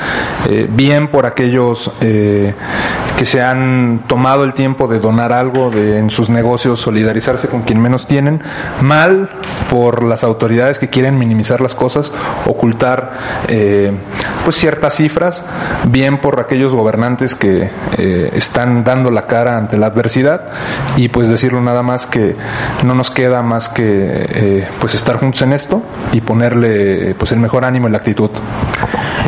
eh, 0.49 0.67
bien 0.69 1.09
por 1.09 1.25
aquellos 1.25 1.91
eh, 2.01 2.53
que 3.17 3.25
se 3.25 3.41
han 3.41 4.03
tomado 4.07 4.43
el 4.43 4.53
tiempo 4.53 4.87
de 4.87 4.99
donar 4.99 5.31
algo 5.31 5.69
de, 5.69 5.99
en 5.99 6.09
sus 6.09 6.29
negocios, 6.29 6.79
solidarizarse 6.79 7.47
con 7.47 7.61
quien 7.61 7.81
menos 7.81 8.07
tienen, 8.07 8.41
mal 8.81 9.29
por 9.69 10.03
las 10.03 10.23
autoridades 10.23 10.79
que 10.79 10.89
quieren 10.89 11.17
minimizar 11.17 11.61
las 11.61 11.75
cosas, 11.75 12.11
ocultar 12.45 13.11
eh, 13.47 13.91
pues 14.43 14.55
ciertas 14.55 14.95
cifras, 14.95 15.43
bien 15.87 16.21
por 16.21 16.39
aquellos 16.39 16.73
gobernantes 16.73 17.35
que 17.35 17.69
están 18.33 18.83
dando 18.83 19.11
la 19.11 19.27
cara 19.27 19.57
ante 19.57 19.77
la 19.77 19.87
adversidad 19.87 20.45
y 20.95 21.09
pues 21.09 21.28
decirlo 21.29 21.61
nada 21.61 21.83
más 21.83 22.05
que 22.05 22.35
no 22.83 22.93
nos 22.93 23.09
queda 23.11 23.41
más 23.41 23.69
que 23.69 23.83
eh, 23.85 24.67
pues 24.79 24.95
estar 24.95 25.17
juntos 25.17 25.41
en 25.41 25.53
esto 25.53 25.81
y 26.11 26.21
ponerle 26.21 27.15
pues 27.15 27.31
el 27.31 27.39
mejor 27.39 27.65
ánimo 27.65 27.87
y 27.87 27.91
la 27.91 27.97
actitud. 27.97 28.31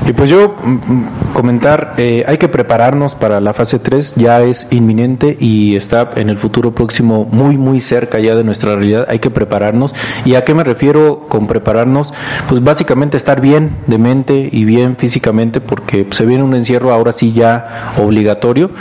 Y 0.07 0.13
pues 0.13 0.29
yo 0.29 0.55
mm, 0.63 0.71
mm, 0.71 1.09
comentar, 1.33 1.93
eh, 1.97 2.23
hay 2.27 2.37
que 2.37 2.47
prepararnos 2.47 3.15
para 3.15 3.39
la 3.39 3.53
fase 3.53 3.79
3, 3.79 4.13
ya 4.15 4.41
es 4.41 4.67
inminente 4.71 5.37
y 5.39 5.75
está 5.75 6.09
en 6.15 6.29
el 6.29 6.37
futuro 6.37 6.73
próximo 6.73 7.27
muy 7.31 7.57
muy 7.57 7.79
cerca 7.79 8.19
ya 8.19 8.35
de 8.35 8.43
nuestra 8.43 8.75
realidad, 8.75 9.05
hay 9.07 9.19
que 9.19 9.29
prepararnos. 9.29 9.93
¿Y 10.25 10.35
a 10.35 10.43
qué 10.43 10.53
me 10.53 10.63
refiero 10.63 11.27
con 11.27 11.45
prepararnos? 11.45 12.13
Pues 12.49 12.63
básicamente 12.63 13.17
estar 13.17 13.41
bien 13.41 13.77
de 13.87 13.97
mente 13.97 14.49
y 14.51 14.63
bien 14.65 14.95
físicamente 14.97 15.61
porque 15.61 16.07
se 16.11 16.25
viene 16.25 16.43
un 16.43 16.55
encierro 16.55 16.91
ahora 16.91 17.11
sí 17.11 17.33
ya 17.33 17.93
obligatorio. 17.97 18.71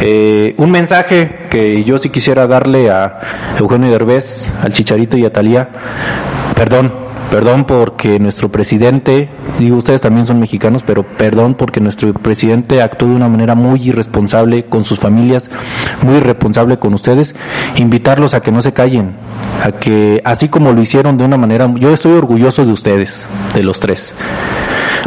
Eh, 0.00 0.54
un 0.56 0.70
mensaje 0.70 1.46
que 1.50 1.84
yo 1.84 1.98
sí 1.98 2.08
quisiera 2.10 2.46
darle 2.46 2.69
a 2.90 3.20
Eugenio 3.58 3.90
Derbez, 3.90 4.50
al 4.62 4.72
Chicharito 4.72 5.16
y 5.16 5.24
a 5.24 5.32
Talía, 5.32 5.68
perdón, 6.54 7.10
Perdón 7.30 7.64
porque 7.64 8.18
nuestro 8.18 8.50
presidente, 8.50 9.28
digo 9.56 9.76
ustedes 9.76 10.00
también 10.00 10.26
son 10.26 10.40
mexicanos, 10.40 10.82
pero 10.84 11.04
perdón 11.04 11.54
porque 11.54 11.80
nuestro 11.80 12.12
presidente 12.12 12.82
actuó 12.82 13.08
de 13.08 13.14
una 13.14 13.28
manera 13.28 13.54
muy 13.54 13.80
irresponsable 13.80 14.64
con 14.64 14.82
sus 14.82 14.98
familias, 14.98 15.48
muy 16.02 16.16
irresponsable 16.16 16.80
con 16.80 16.92
ustedes. 16.92 17.36
Invitarlos 17.76 18.34
a 18.34 18.40
que 18.40 18.50
no 18.50 18.60
se 18.62 18.72
callen, 18.72 19.14
a 19.62 19.70
que 19.70 20.20
así 20.24 20.48
como 20.48 20.72
lo 20.72 20.82
hicieron 20.82 21.18
de 21.18 21.24
una 21.24 21.36
manera, 21.36 21.72
yo 21.76 21.92
estoy 21.92 22.12
orgulloso 22.12 22.64
de 22.66 22.72
ustedes, 22.72 23.24
de 23.54 23.62
los 23.62 23.78
tres. 23.78 24.12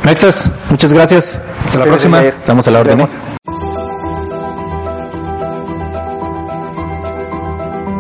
Mexas, 0.06 0.50
muchas 0.70 0.94
gracias. 0.94 1.38
Hasta 1.66 1.80
la 1.80 1.86
próxima. 1.86 2.22
Estamos 2.22 2.66
a 2.70 2.72
la 2.72 2.80
orden. 2.80 3.02
¿eh? 3.02 3.33